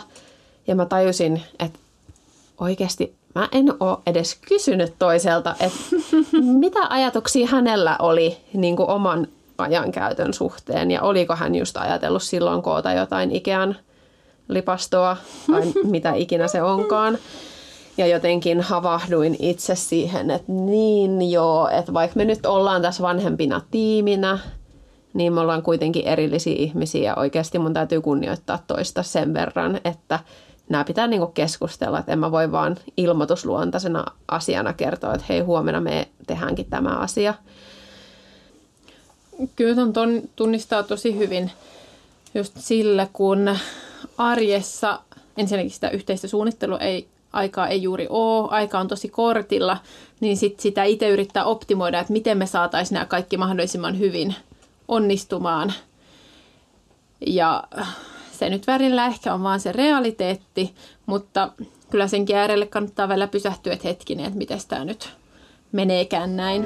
Ja 0.68 0.76
mä 0.76 0.86
tajusin, 0.86 1.42
että 1.60 1.80
oikeasti 2.58 3.16
mä 3.36 3.50
en 3.52 3.74
ole 3.80 3.98
edes 4.08 4.36
kysynyt 4.48 4.94
toiselta, 5.00 5.56
että 5.60 5.78
mitä 6.60 6.80
ajatuksia 6.90 7.48
hänellä 7.48 7.96
oli 8.00 8.38
niin 8.54 8.76
kuin 8.76 8.90
oman 8.90 9.28
ajankäytön 9.58 10.34
suhteen 10.34 10.92
ja 10.92 11.02
oliko 11.02 11.36
hän 11.36 11.56
just 11.56 11.78
ajatellut 11.78 12.24
silloin 12.24 12.62
koota 12.62 12.92
jotain 12.92 13.36
Ikean 13.36 13.76
lipastoa 14.48 15.18
tai 15.52 15.62
mitä 15.84 16.14
ikinä 16.14 16.48
se 16.48 16.62
onkaan. 16.62 17.18
Ja 17.98 18.08
jotenkin 18.08 18.62
havahduin 18.62 19.36
itse 19.40 19.76
siihen, 19.76 20.32
että 20.32 20.52
niin 20.52 21.32
joo, 21.32 21.70
että 21.70 21.94
vaikka 21.94 22.18
me 22.18 22.26
nyt 22.26 22.46
ollaan 22.46 22.82
tässä 22.82 23.04
vanhempina 23.04 23.62
tiiminä, 23.72 24.40
niin 25.14 25.34
me 25.34 25.40
ollaan 25.40 25.62
kuitenkin 25.64 26.08
erillisiä 26.08 26.56
ihmisiä 26.58 27.04
ja 27.04 27.16
oikeasti 27.16 27.60
mun 27.60 27.74
täytyy 27.74 28.02
kunnioittaa 28.02 28.60
toista 28.68 29.04
sen 29.04 29.34
verran, 29.34 29.80
että 29.86 30.20
nämä 30.70 30.84
pitää 30.84 31.08
niinku 31.08 31.28
keskustella, 31.28 32.00
että 32.00 32.12
en 32.12 32.20
mä 32.20 32.32
voi 32.32 32.52
vaan 32.52 32.78
ilmoitusluontaisena 32.98 34.06
asiana 34.28 34.74
kertoa, 34.74 35.14
että 35.14 35.26
hei 35.30 35.40
huomenna 35.40 35.82
me 35.82 36.08
tehdäänkin 36.28 36.70
tämä 36.70 36.90
asia. 36.90 37.34
Kyllä 39.56 39.92
ton 39.94 40.22
tunnistaa 40.36 40.84
tosi 40.84 41.18
hyvin 41.18 41.52
just 42.36 42.54
sillä, 42.58 43.08
kun 43.14 43.58
arjessa 44.18 45.00
ensinnäkin 45.38 45.72
sitä 45.72 45.90
yhteistä 45.90 46.28
suunnittelua 46.28 46.80
ei 46.80 47.08
aikaa 47.34 47.68
ei 47.68 47.84
juuri 47.84 48.08
ole, 48.10 48.50
aika 48.50 48.80
on 48.80 48.88
tosi 48.88 49.10
kortilla, 49.10 49.78
niin 50.20 50.38
sit 50.38 50.60
sitä 50.60 50.84
itse 50.84 51.10
yrittää 51.10 51.46
optimoida, 51.46 52.00
että 52.00 52.14
miten 52.14 52.38
me 52.38 52.46
saataisiin 52.46 52.94
nämä 52.94 53.06
kaikki 53.06 53.38
mahdollisimman 53.38 54.00
hyvin 54.00 54.36
onnistumaan. 54.88 55.74
Ja 57.28 57.64
se 58.32 58.50
nyt 58.50 58.68
värillä 58.68 59.06
ehkä 59.06 59.34
on 59.34 59.44
vaan 59.44 59.60
se 59.60 59.72
realiteetti, 59.72 60.76
mutta 61.06 61.52
kyllä 61.90 62.08
senkin 62.08 62.36
äärelle 62.36 62.66
kannattaa 62.66 63.10
vielä 63.10 63.28
pysähtyä, 63.28 63.74
että 63.74 63.88
hetkinen, 63.88 64.26
että 64.26 64.38
miten 64.38 64.60
tämä 64.68 64.86
nyt 64.86 65.10
meneekään 65.72 66.38
näin. 66.38 66.66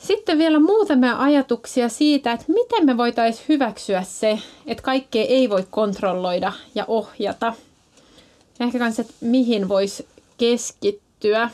Sitten 0.00 0.38
vielä 0.38 0.58
muutamia 0.60 1.18
ajatuksia 1.18 1.88
siitä, 1.88 2.32
että 2.32 2.44
miten 2.48 2.86
me 2.86 2.96
voitaisiin 2.96 3.44
hyväksyä 3.48 4.02
se, 4.02 4.38
että 4.66 4.82
kaikkea 4.82 5.24
ei 5.24 5.50
voi 5.50 5.66
kontrolloida 5.70 6.52
ja 6.74 6.84
ohjata. 6.88 7.54
Ja 8.58 8.66
ehkä 8.66 8.78
myös, 8.78 8.98
että 8.98 9.12
mihin 9.20 9.68
voisi 9.68 10.08
keskittyä. 10.38 11.50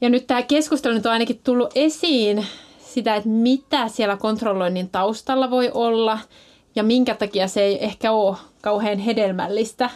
Ja 0.00 0.08
nyt 0.10 0.26
tämä 0.26 0.42
keskustelu 0.42 0.94
nyt 0.94 1.06
on 1.06 1.12
ainakin 1.12 1.40
tullut 1.44 1.70
esiin 1.74 2.46
sitä, 2.86 3.16
että 3.16 3.28
mitä 3.28 3.88
siellä 3.88 4.16
kontrolloinnin 4.16 4.90
taustalla 4.90 5.50
voi 5.50 5.70
olla 5.74 6.18
ja 6.74 6.82
minkä 6.82 7.14
takia 7.14 7.48
se 7.48 7.62
ei 7.62 7.84
ehkä 7.84 8.12
ole 8.12 8.36
kauhean 8.62 8.98
hedelmällistä. 8.98 9.90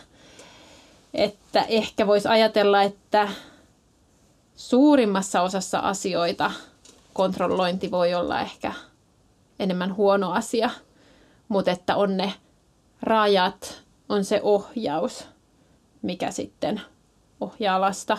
Että 1.14 1.62
ehkä 1.68 2.06
voisi 2.06 2.28
ajatella, 2.28 2.82
että 2.82 3.28
suurimmassa 4.58 5.42
osassa 5.42 5.78
asioita 5.78 6.50
kontrollointi 7.12 7.90
voi 7.90 8.14
olla 8.14 8.40
ehkä 8.40 8.72
enemmän 9.58 9.96
huono 9.96 10.32
asia, 10.32 10.70
mutta 11.48 11.70
että 11.70 11.96
on 11.96 12.16
ne 12.16 12.32
rajat, 13.02 13.82
on 14.08 14.24
se 14.24 14.40
ohjaus, 14.42 15.24
mikä 16.02 16.30
sitten 16.30 16.80
ohjaa 17.40 17.80
lasta. 17.80 18.18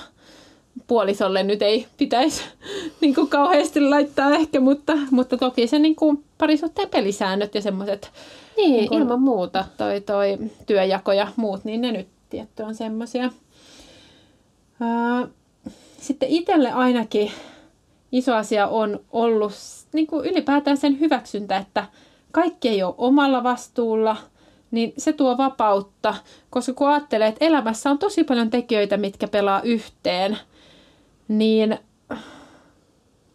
Puolisolle 0.88 1.43
nyt 1.43 1.62
ei 1.62 1.88
pitäisi 1.97 2.43
niin 3.02 3.15
kuin 3.15 3.30
kauheasti 3.30 3.82
laittaa 3.82 4.32
ehkä, 4.32 4.60
mutta, 4.60 4.93
mutta 5.12 5.38
toki 5.38 5.67
se 5.67 5.80
niin 5.80 5.95
kuin 5.95 6.23
parisuhteen 6.38 6.89
pelisäännöt 6.89 7.56
ja 7.56 7.62
semmoiset 7.62 8.12
niin, 8.58 8.71
niin 8.71 8.88
kuin, 8.88 9.02
ilman 9.02 9.21
muuta. 9.21 9.65
Toi, 9.78 10.02
toi 10.02 10.38
työjako 10.65 11.12
ja 11.12 11.28
muut, 11.36 11.65
niin 11.65 11.82
ne 11.82 11.91
nyt 11.91 12.08
tietty 12.30 12.63
on 12.63 12.75
semmoisia. 12.75 13.32
Sitten 16.02 16.30
itselle 16.30 16.72
ainakin 16.72 17.32
iso 18.12 18.36
asia 18.36 18.68
on 18.68 19.00
ollut 19.12 19.54
niin 19.94 20.08
kuin 20.08 20.26
ylipäätään 20.26 20.78
sen 20.78 21.00
hyväksyntä, 21.00 21.58
että 21.58 21.86
kaikki 22.32 22.70
ei 22.70 22.84
ole 22.84 22.96
omalla 22.98 23.44
vastuulla, 23.44 24.18
niin 24.72 24.94
se 24.98 25.14
tuo 25.14 25.38
vapautta, 25.38 26.16
koska 26.50 26.74
kun 26.74 26.90
ajattelee, 26.90 27.28
että 27.28 27.46
elämässä 27.46 27.90
on 27.92 27.98
tosi 27.98 28.24
paljon 28.24 28.50
tekijöitä, 28.50 28.98
mitkä 28.98 29.28
pelaa 29.28 29.62
yhteen, 29.62 30.38
niin, 31.28 31.80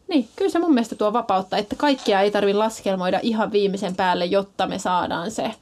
niin 0.09 0.29
kyllä 0.37 0.50
se 0.50 0.59
mun 0.59 0.74
mielestä 0.74 0.96
tuo 0.96 1.12
vapautta, 1.12 1.57
että 1.57 1.77
kaikkia 1.77 2.20
ei 2.20 2.31
tarvitse 2.31 2.59
laskelmoida 2.59 3.20
ihan 3.22 3.53
viimeisen 3.53 3.96
päälle, 3.96 4.24
jotta 4.24 4.66
me 4.66 4.79
saadaan 4.79 5.31
se 5.31 5.55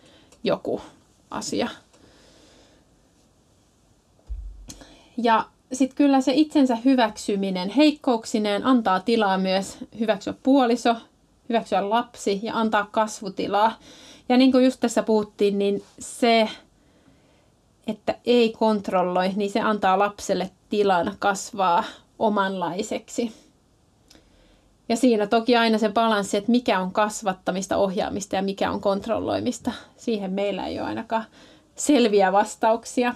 joku 0.45 0.81
asia. 1.31 1.69
Ja 5.17 5.45
sitten 5.73 5.97
kyllä 5.97 6.21
se 6.21 6.33
itsensä 6.35 6.77
hyväksyminen 6.77 7.69
heikkouksineen 7.69 8.67
antaa 8.67 9.01
tilaa 9.01 9.39
myös 9.39 9.77
hyväksyä 10.01 10.35
puoliso, 10.43 10.97
hyväksyä 11.49 11.91
lapsi 11.91 12.41
ja 12.43 12.59
antaa 12.59 12.89
kasvutilaa. 12.91 13.79
Ja 14.29 14.37
niin 14.37 14.53
kuin 14.53 14.65
just 14.65 14.81
tässä 14.81 15.03
puhuttiin, 15.03 15.59
niin 15.59 15.83
se, 15.99 16.49
että 17.87 18.15
ei 18.25 18.53
kontrolloi, 18.59 19.33
niin 19.37 19.51
se 19.51 19.61
antaa 19.61 19.99
lapselle 19.99 20.51
tilan 20.69 21.17
kasvaa 21.19 21.85
omanlaiseksi. 22.19 23.33
Ja 24.89 24.97
siinä 24.97 25.27
toki 25.27 25.57
aina 25.57 25.79
se 25.79 25.89
balanssi, 25.89 26.37
että 26.37 26.51
mikä 26.51 26.81
on 26.81 26.93
kasvattamista, 26.93 27.77
ohjaamista 27.77 28.37
ja 28.37 28.43
mikä 28.43 28.71
on 28.71 28.81
kontrolloimista. 28.81 29.73
Siihen 29.97 30.33
meillä 30.33 30.67
ei 30.67 30.81
ole 30.81 30.89
ainakaan 30.89 31.25
selviä 31.77 32.33
vastauksia. 32.33 33.15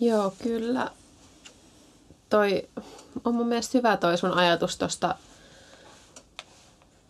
Joo, 0.00 0.32
kyllä 0.42 0.90
toi 2.36 2.68
on 3.24 3.34
mun 3.34 3.46
mielestä 3.46 3.78
hyvä 3.78 3.96
toi 3.96 4.18
sun 4.18 4.34
ajatus 4.34 4.78
tuosta 4.78 5.14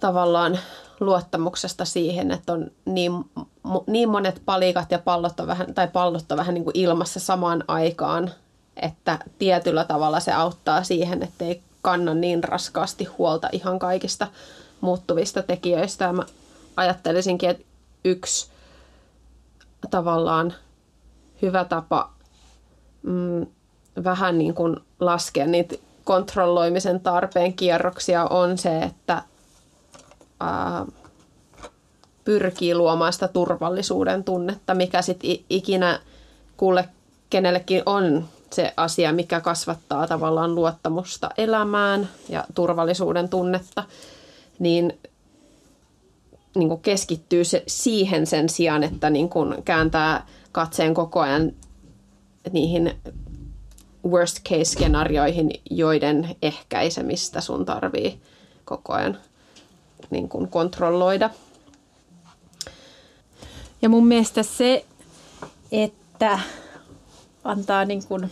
tavallaan 0.01 0.59
luottamuksesta 1.01 1.85
siihen, 1.85 2.31
että 2.31 2.53
on 2.53 2.71
niin, 2.85 3.12
niin 3.87 4.09
monet 4.09 4.43
palikat 4.45 4.91
ja 4.91 4.99
pallot 4.99 5.41
on 5.41 5.47
vähän, 5.47 5.75
tai 5.75 5.89
pallot 5.89 6.33
on 6.33 6.39
vähän 6.39 6.55
niin 6.55 6.65
kuin 6.65 6.79
ilmassa 6.79 7.21
samaan 7.21 7.65
aikaan, 7.69 8.31
että 8.77 9.19
tietyllä 9.39 9.85
tavalla 9.85 10.21
se 10.21 10.33
auttaa 10.33 10.85
siihen, 10.85 11.23
että 11.23 11.45
ei 11.45 11.62
kanna 11.83 12.15
niin 12.15 12.45
raskaasti 12.45 13.05
huolta 13.05 13.49
ihan 13.53 13.79
kaikista 13.79 14.27
muuttuvista 14.81 15.43
tekijöistä. 15.43 16.05
Ja 16.05 16.12
mä 16.12 16.23
ajattelisinkin, 16.77 17.51
että 17.51 17.65
yksi 18.05 18.51
tavallaan 19.91 20.55
hyvä 21.43 21.65
tapa 21.65 22.12
mm, 23.03 23.47
vähän 24.05 24.39
niin 24.39 24.55
kuin 24.55 24.77
laskea 25.01 25.47
niitä 25.47 25.75
kontrolloimisen 26.05 27.01
tarpeen 27.01 27.53
kierroksia 27.53 28.25
on 28.25 28.59
se, 28.59 28.79
että 28.79 29.23
ää, 30.41 30.87
pyrkii 32.25 32.75
luomaan 32.75 33.13
sitä 33.13 33.29
turvallisuuden 33.29 34.25
tunnetta, 34.25 34.75
mikä 34.75 35.03
sitten 35.03 35.31
ikinä 35.51 36.01
kulle 36.57 36.89
kenellekin 37.31 37.83
on 37.87 38.25
se 38.53 38.75
asia, 38.77 39.13
mikä 39.13 39.41
kasvattaa 39.41 40.07
tavallaan 40.07 40.55
luottamusta 40.55 41.31
elämään 41.39 42.09
ja 42.29 42.45
turvallisuuden 42.55 43.29
tunnetta, 43.29 43.85
niin, 44.59 44.99
niin 46.55 46.69
kuin 46.69 46.81
keskittyy 46.81 47.45
se 47.45 47.63
siihen 47.67 48.27
sen 48.27 48.49
sijaan, 48.49 48.83
että 48.83 49.11
niin 49.11 49.29
kuin 49.29 49.63
kääntää 49.63 50.27
katseen 50.53 50.95
koko 50.95 51.21
ajan 51.21 51.53
niihin 52.53 52.97
worst 54.07 54.42
case 54.49 54.64
skenaarioihin, 54.64 55.51
joiden 55.71 56.37
ehkäisemistä 56.42 57.40
sun 57.40 57.64
tarvii 57.64 58.21
koko 58.64 58.92
ajan 58.92 59.19
niin 60.11 60.29
kuin 60.29 60.49
kontrolloida. 60.49 61.31
Ja 63.83 63.88
mun 63.88 64.07
mielestä 64.07 64.42
se, 64.42 64.85
että 65.73 66.38
antaa 67.45 67.85
niin 67.85 68.07
kuin 68.07 68.31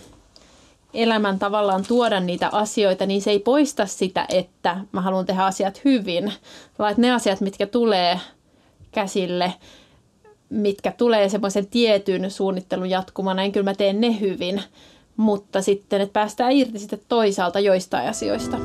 elämän 0.95 1.39
tavallaan 1.39 1.85
tuoda 1.89 2.21
niitä 2.21 2.49
asioita, 2.53 3.07
niin 3.07 3.23
se 3.23 3.31
ei 3.31 3.39
poista 3.39 3.87
sitä, 3.87 4.27
että 4.29 4.77
mä 4.93 5.01
haluan 5.01 5.27
tehdä 5.27 5.45
asiat 5.45 5.85
hyvin, 5.85 6.33
vaan 6.79 6.91
että 6.91 7.01
ne 7.01 7.13
asiat, 7.13 7.41
mitkä 7.41 7.67
tulee 7.67 8.21
käsille, 8.93 9.55
mitkä 10.49 10.93
tulee 10.93 11.29
semmoisen 11.29 11.67
tietyn 11.67 12.31
suunnittelun 12.31 12.91
jatkumana, 12.91 13.43
niin 13.43 13.53
kyllä 13.53 13.71
mä 13.71 13.75
teen 13.75 14.01
ne 14.01 14.21
hyvin 14.21 14.63
mutta 15.17 15.63
sitten, 15.63 16.01
että 16.01 16.13
päästään 16.13 16.53
irti 16.53 16.79
sitten 16.79 17.01
toisaalta 17.09 17.61
joistain 17.61 18.09
asioista. 18.09 18.57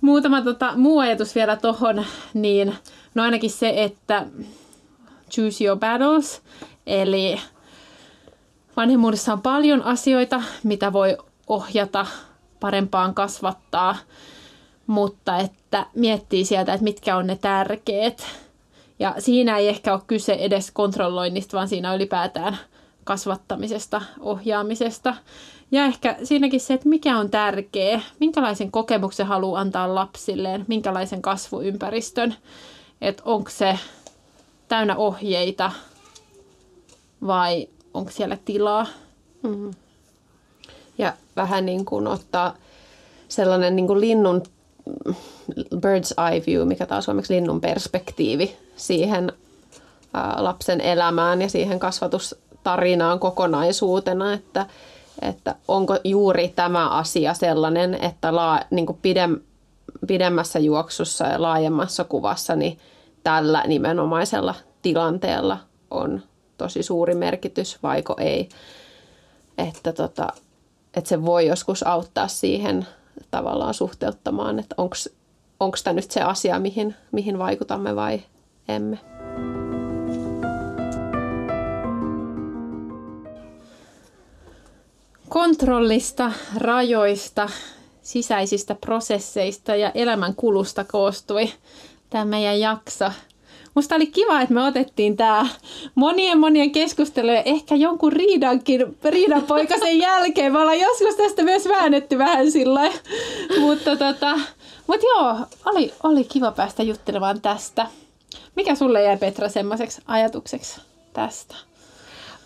Muutama 0.00 0.42
tota, 0.42 0.72
muu 0.76 0.98
ajatus 0.98 1.34
vielä 1.34 1.56
tohon, 1.56 2.04
niin 2.34 2.74
no 3.14 3.22
ainakin 3.22 3.50
se, 3.50 3.72
että 3.76 4.26
choose 5.30 5.64
your 5.64 5.78
battles, 5.78 6.42
eli 6.86 7.40
vanhemmuudessa 8.76 9.32
on 9.32 9.42
paljon 9.42 9.82
asioita, 9.82 10.42
mitä 10.62 10.92
voi 10.92 11.16
ohjata 11.46 12.06
parempaan 12.60 13.14
kasvattaa, 13.14 13.96
mutta 14.86 15.38
että 15.38 15.86
miettii 15.94 16.44
sieltä, 16.44 16.74
että 16.74 16.84
mitkä 16.84 17.16
on 17.16 17.26
ne 17.26 17.36
tärkeät 17.36 18.26
ja 18.98 19.14
siinä 19.18 19.58
ei 19.58 19.68
ehkä 19.68 19.92
ole 19.92 20.02
kyse 20.06 20.32
edes 20.32 20.70
kontrolloinnista, 20.70 21.56
vaan 21.56 21.68
siinä 21.68 21.94
ylipäätään 21.94 22.58
kasvattamisesta, 23.04 24.02
ohjaamisesta. 24.20 25.14
Ja 25.70 25.84
ehkä 25.84 26.16
siinäkin 26.24 26.60
se, 26.60 26.74
että 26.74 26.88
mikä 26.88 27.18
on 27.18 27.30
tärkeä, 27.30 28.00
minkälaisen 28.20 28.70
kokemuksen 28.70 29.26
haluaa 29.26 29.60
antaa 29.60 29.94
lapsilleen, 29.94 30.64
minkälaisen 30.68 31.22
kasvuympäristön, 31.22 32.34
että 33.00 33.22
onko 33.26 33.50
se 33.50 33.78
täynnä 34.68 34.96
ohjeita 34.96 35.72
vai 37.26 37.68
onko 37.94 38.10
siellä 38.10 38.38
tilaa. 38.44 38.86
Mm-hmm. 39.42 39.70
Ja 40.98 41.12
vähän 41.36 41.66
niin 41.66 41.84
kuin 41.84 42.06
ottaa 42.06 42.54
sellainen 43.28 43.76
niin 43.76 43.86
kuin 43.86 44.00
linnun 44.00 44.42
bird's 45.74 46.30
eye 46.30 46.42
view, 46.46 46.68
mikä 46.68 46.86
taas 46.86 47.04
suomeksi 47.04 47.34
linnun 47.34 47.60
perspektiivi 47.60 48.56
siihen 48.78 49.32
lapsen 50.36 50.80
elämään 50.80 51.42
ja 51.42 51.48
siihen 51.48 51.78
kasvatustarinaan 51.78 53.18
kokonaisuutena, 53.18 54.32
että, 54.32 54.66
että 55.22 55.54
onko 55.68 55.96
juuri 56.04 56.48
tämä 56.48 56.88
asia 56.88 57.34
sellainen, 57.34 57.94
että 57.94 58.36
la, 58.36 58.60
niin 58.70 58.86
kuin 58.86 58.98
pidem, 59.02 59.40
pidemmässä 60.06 60.58
juoksussa 60.58 61.26
ja 61.26 61.42
laajemmassa 61.42 62.04
kuvassa 62.04 62.56
niin 62.56 62.78
tällä 63.22 63.64
nimenomaisella 63.66 64.54
tilanteella 64.82 65.58
on 65.90 66.22
tosi 66.58 66.82
suuri 66.82 67.14
merkitys, 67.14 67.82
vaiko 67.82 68.14
ei. 68.18 68.48
Että, 69.58 69.92
tota, 69.92 70.28
että 70.94 71.08
se 71.08 71.24
voi 71.24 71.46
joskus 71.46 71.86
auttaa 71.86 72.28
siihen 72.28 72.86
tavallaan 73.30 73.74
suhteuttamaan, 73.74 74.58
että 74.58 74.74
onko 75.60 75.76
tämä 75.84 75.94
nyt 75.94 76.10
se 76.10 76.22
asia, 76.22 76.58
mihin, 76.58 76.94
mihin 77.12 77.38
vaikutamme 77.38 77.96
vai 77.96 78.22
emme. 78.68 78.98
Kontrollista, 85.28 86.32
rajoista, 86.56 87.48
sisäisistä 88.02 88.74
prosesseista 88.74 89.76
ja 89.76 89.90
elämän 89.94 90.34
kulusta 90.34 90.84
koostui 90.84 91.48
tämä 92.10 92.24
meidän 92.24 92.60
jakso. 92.60 93.04
musta 93.74 93.94
oli 93.94 94.06
kiva, 94.06 94.40
että 94.40 94.54
me 94.54 94.62
otettiin 94.62 95.16
tämä 95.16 95.46
monien 95.94 96.38
monien 96.38 96.70
keskustelujen, 96.70 97.42
ehkä 97.44 97.74
jonkun 97.74 98.12
riidankin, 98.12 98.98
riidan 99.04 99.42
poikasen 99.42 99.98
jälkeen. 100.08 100.52
Me 100.52 100.58
ollaan 100.58 100.80
joskus 100.80 101.14
tästä 101.14 101.42
myös 101.42 101.68
väännetty 101.68 102.18
vähän 102.18 102.50
sillä 102.50 102.92
Mutta 103.60 103.96
tota, 103.96 104.38
mut 104.86 105.00
joo, 105.02 105.36
oli, 105.64 105.92
oli 106.02 106.24
kiva 106.24 106.52
päästä 106.52 106.82
juttelemaan 106.82 107.40
tästä. 107.40 107.86
Mikä 108.56 108.74
sulle 108.74 109.02
jäi 109.02 109.16
Petra 109.16 109.48
semmoiseksi 109.48 110.02
ajatukseksi 110.06 110.80
tästä? 111.12 111.54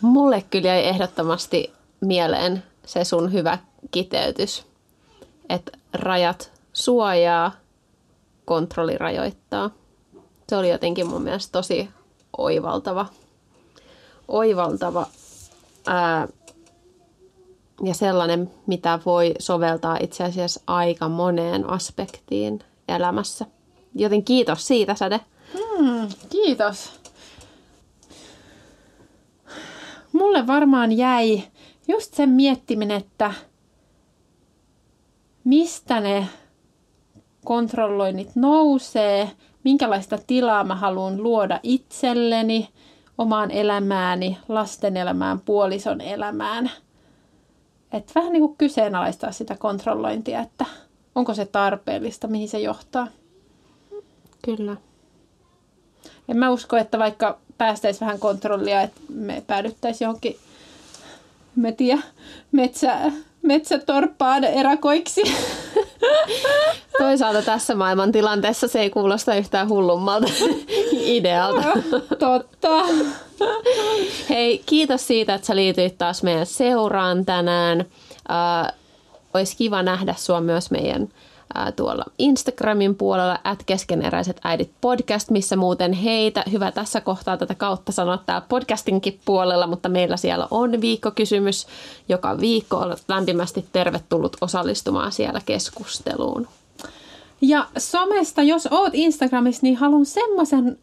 Mulle 0.00 0.44
kyllä 0.50 0.68
jäi 0.68 0.84
ehdottomasti 0.84 1.72
mieleen 2.00 2.62
se 2.86 3.04
sun 3.04 3.32
hyvä 3.32 3.58
kiteytys, 3.90 4.66
että 5.48 5.72
rajat 5.92 6.52
suojaa, 6.72 7.52
kontrolli 8.44 8.98
rajoittaa. 8.98 9.70
Se 10.48 10.56
oli 10.56 10.70
jotenkin 10.70 11.06
mun 11.06 11.22
mielestä 11.22 11.52
tosi 11.52 11.90
oivaltava, 12.38 13.06
oivaltava 14.28 15.06
ää, 15.86 16.28
ja 17.82 17.94
sellainen, 17.94 18.50
mitä 18.66 18.98
voi 19.06 19.34
soveltaa 19.38 19.96
itse 20.00 20.24
asiassa 20.24 20.60
aika 20.66 21.08
moneen 21.08 21.70
aspektiin 21.70 22.60
elämässä. 22.88 23.46
Joten 23.94 24.24
kiitos 24.24 24.66
siitä, 24.66 24.94
Sade. 24.94 25.20
Hmm, 25.52 26.08
kiitos. 26.28 26.90
Mulle 30.12 30.46
varmaan 30.46 30.92
jäi 30.92 31.42
just 31.88 32.14
sen 32.14 32.28
miettiminen, 32.28 32.96
että 32.96 33.34
mistä 35.44 36.00
ne 36.00 36.28
kontrolloinnit 37.44 38.36
nousee, 38.36 39.30
minkälaista 39.64 40.18
tilaa 40.26 40.64
mä 40.64 40.74
haluan 40.74 41.22
luoda 41.22 41.60
itselleni, 41.62 42.68
omaan 43.18 43.50
elämääni, 43.50 44.38
lasten 44.48 44.96
elämään, 44.96 45.40
puolison 45.40 46.00
elämään. 46.00 46.70
Et 47.92 48.12
vähän 48.14 48.32
niin 48.32 48.42
kuin 48.42 48.56
kyseenalaistaa 48.56 49.32
sitä 49.32 49.56
kontrollointia, 49.56 50.40
että 50.40 50.64
onko 51.14 51.34
se 51.34 51.44
tarpeellista, 51.44 52.28
mihin 52.28 52.48
se 52.48 52.60
johtaa. 52.60 53.06
Kyllä. 54.44 54.76
En 56.28 56.36
mä 56.36 56.50
usko, 56.50 56.76
että 56.76 56.98
vaikka 56.98 57.38
päästäisiin 57.58 58.00
vähän 58.00 58.18
kontrollia, 58.18 58.82
että 58.82 59.00
me 59.08 59.42
päädyttäisiin 59.46 60.06
johonkin, 60.06 60.36
me 61.56 61.72
tiedä, 61.72 62.02
metsä, 62.52 62.98
metsätorppaan 63.42 64.44
erakoiksi. 64.44 65.22
Toisaalta 66.98 67.42
tässä 67.42 67.74
maailman 67.74 68.12
tilanteessa 68.12 68.68
se 68.68 68.80
ei 68.80 68.90
kuulosta 68.90 69.34
yhtään 69.34 69.68
hullummalta 69.68 70.32
idealta. 70.92 71.68
Totta. 72.18 72.84
Hei, 74.28 74.62
kiitos 74.66 75.06
siitä, 75.06 75.34
että 75.34 75.46
sä 75.46 75.56
liityit 75.56 75.98
taas 75.98 76.22
meidän 76.22 76.46
seuraan 76.46 77.24
tänään. 77.24 77.80
Äh, 78.30 78.72
olisi 79.34 79.56
kiva 79.56 79.82
nähdä 79.82 80.14
sua 80.18 80.40
myös 80.40 80.70
meidän 80.70 81.08
tuolla 81.76 82.04
Instagramin 82.18 82.94
puolella, 82.94 83.38
at 83.44 83.62
keskeneräiset 83.66 84.40
äidit 84.44 84.70
podcast, 84.80 85.30
missä 85.30 85.56
muuten 85.56 85.92
heitä, 85.92 86.44
hyvä 86.52 86.72
tässä 86.72 87.00
kohtaa 87.00 87.36
tätä 87.36 87.54
kautta 87.54 87.92
sanoa 87.92 88.18
täällä 88.18 88.46
podcastinkin 88.48 89.20
puolella, 89.24 89.66
mutta 89.66 89.88
meillä 89.88 90.16
siellä 90.16 90.48
on 90.50 90.80
viikkokysymys. 90.80 91.66
Joka 92.08 92.40
viikko 92.40 92.76
olet 92.76 93.04
lämpimästi 93.08 93.66
tervetullut 93.72 94.36
osallistumaan 94.40 95.12
siellä 95.12 95.40
keskusteluun. 95.46 96.48
Ja 97.40 97.66
somesta, 97.78 98.42
jos 98.42 98.68
oot 98.70 98.94
Instagramissa, 98.94 99.60
niin 99.62 99.76
haluan 99.76 100.06
semmoisen 100.06 100.78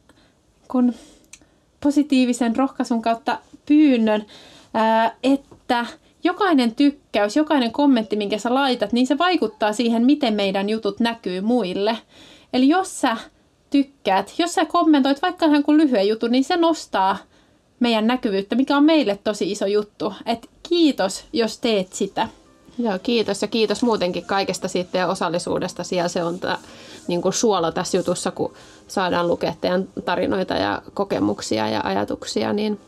kun 0.67 0.93
positiivisen 1.83 2.55
rohkaisun 2.55 3.01
kautta 3.01 3.37
pyynnön, 3.65 4.25
että 5.23 5.85
jokainen 6.23 6.75
tykkäys, 6.75 7.35
jokainen 7.35 7.71
kommentti, 7.71 8.15
minkä 8.15 8.37
sä 8.37 8.53
laitat, 8.53 8.93
niin 8.93 9.07
se 9.07 9.17
vaikuttaa 9.17 9.73
siihen, 9.73 10.05
miten 10.05 10.33
meidän 10.33 10.69
jutut 10.69 10.99
näkyy 10.99 11.41
muille. 11.41 11.97
Eli 12.53 12.67
jos 12.69 13.01
sä 13.01 13.17
tykkäät, 13.69 14.33
jos 14.37 14.53
sä 14.53 14.65
kommentoit 14.65 15.21
vaikka 15.21 15.45
ihan 15.45 15.63
kuin 15.63 15.77
lyhyen 15.77 16.07
jutun, 16.07 16.31
niin 16.31 16.43
se 16.43 16.57
nostaa 16.57 17.17
meidän 17.79 18.07
näkyvyyttä, 18.07 18.55
mikä 18.55 18.77
on 18.77 18.83
meille 18.83 19.19
tosi 19.23 19.51
iso 19.51 19.65
juttu. 19.65 20.13
Et 20.25 20.49
kiitos, 20.69 21.25
jos 21.33 21.57
teet 21.57 21.93
sitä. 21.93 22.27
Joo, 22.77 22.99
kiitos 23.03 23.41
ja 23.41 23.47
kiitos 23.47 23.83
muutenkin 23.83 24.25
kaikesta 24.25 24.67
siitä 24.67 24.97
ja 24.97 25.07
osallisuudesta. 25.07 25.83
Siellä 25.83 26.07
se 26.07 26.23
on 26.23 26.39
tämä 26.39 26.57
niin 27.07 27.21
kuin 27.21 27.33
suola 27.33 27.71
tässä 27.71 27.97
jutussa, 27.97 28.31
kun 28.31 28.53
saadaan 28.87 29.27
lukea 29.27 29.53
teidän 29.61 29.87
tarinoita 30.05 30.53
ja 30.53 30.81
kokemuksia 30.93 31.69
ja 31.69 31.81
ajatuksia, 31.83 32.53
niin 32.53 32.79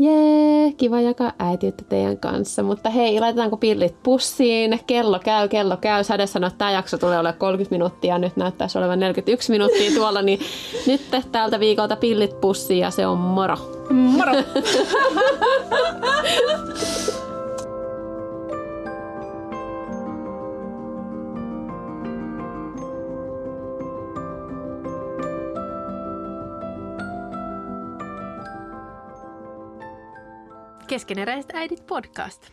Jee, 0.00 0.72
kiva 0.72 1.00
jakaa 1.00 1.32
äitiyttä 1.38 1.84
teidän 1.88 2.18
kanssa. 2.18 2.62
Mutta 2.62 2.90
hei, 2.90 3.20
laitetaanko 3.20 3.56
pillit 3.56 4.02
pussiin? 4.02 4.80
Kello 4.86 5.18
käy, 5.18 5.48
kello 5.48 5.76
käy. 5.76 6.04
Sade 6.04 6.26
sanoi, 6.26 6.48
että 6.48 6.58
tämä 6.58 6.70
jakso 6.70 6.98
tulee 6.98 7.18
olemaan 7.18 7.38
30 7.38 7.74
minuuttia. 7.74 8.18
Nyt 8.18 8.36
näyttäisi 8.36 8.78
olevan 8.78 9.00
41 9.00 9.50
minuuttia 9.50 9.94
tuolla. 9.94 10.22
Niin 10.22 10.40
nyt 10.86 11.00
tältä 11.32 11.60
viikolta 11.60 11.96
pillit 11.96 12.40
pussiin 12.40 12.78
ja 12.78 12.90
se 12.90 13.06
on 13.06 13.18
moro. 13.18 13.56
Moro! 13.90 14.32
Keskeneräiset 30.90 31.54
äidit 31.54 31.86
podcast. 31.86 32.52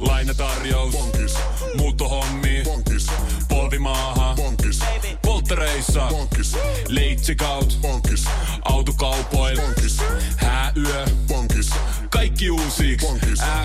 Lainatarjous. 0.00 0.92
Bonkis. 0.92 1.34
Muuttohommi. 1.76 2.62
Bonkis. 2.64 3.06
Polvimaaha. 3.48 4.34
Bonkis. 4.34 4.80
Polttereissa. 5.22 6.06
Bonkis. 6.08 6.56
Leitsikaut. 6.88 7.78
Bonkis. 7.82 8.24
Autokaupoil. 8.64 9.60
Bonkis. 9.60 9.96
Hääyö. 10.36 11.04
Bonkis. 11.28 11.70
Kaikki 12.10 12.50
uusi. 12.50 12.96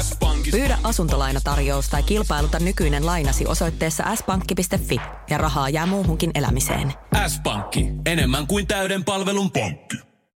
S-pankki. 0.02 0.52
Pyydä 0.52 0.78
asuntolainatarjous 0.84 1.90
tai 1.90 2.04
kilpailuta 2.04 2.60
nykyinen 2.60 3.06
lainasi 3.06 3.46
osoitteessa 3.48 4.16
s-pankki.fi 4.16 5.02
ja 5.30 5.38
rahaa 5.38 5.70
jää 5.70 5.86
muuhunkin 5.86 6.32
elämiseen. 6.36 6.94
S-pankki. 7.28 7.86
Enemmän 8.06 8.48
kuin 8.48 8.68
täyden 8.68 9.04
palvelun 9.04 9.52
pankki. 9.52 10.11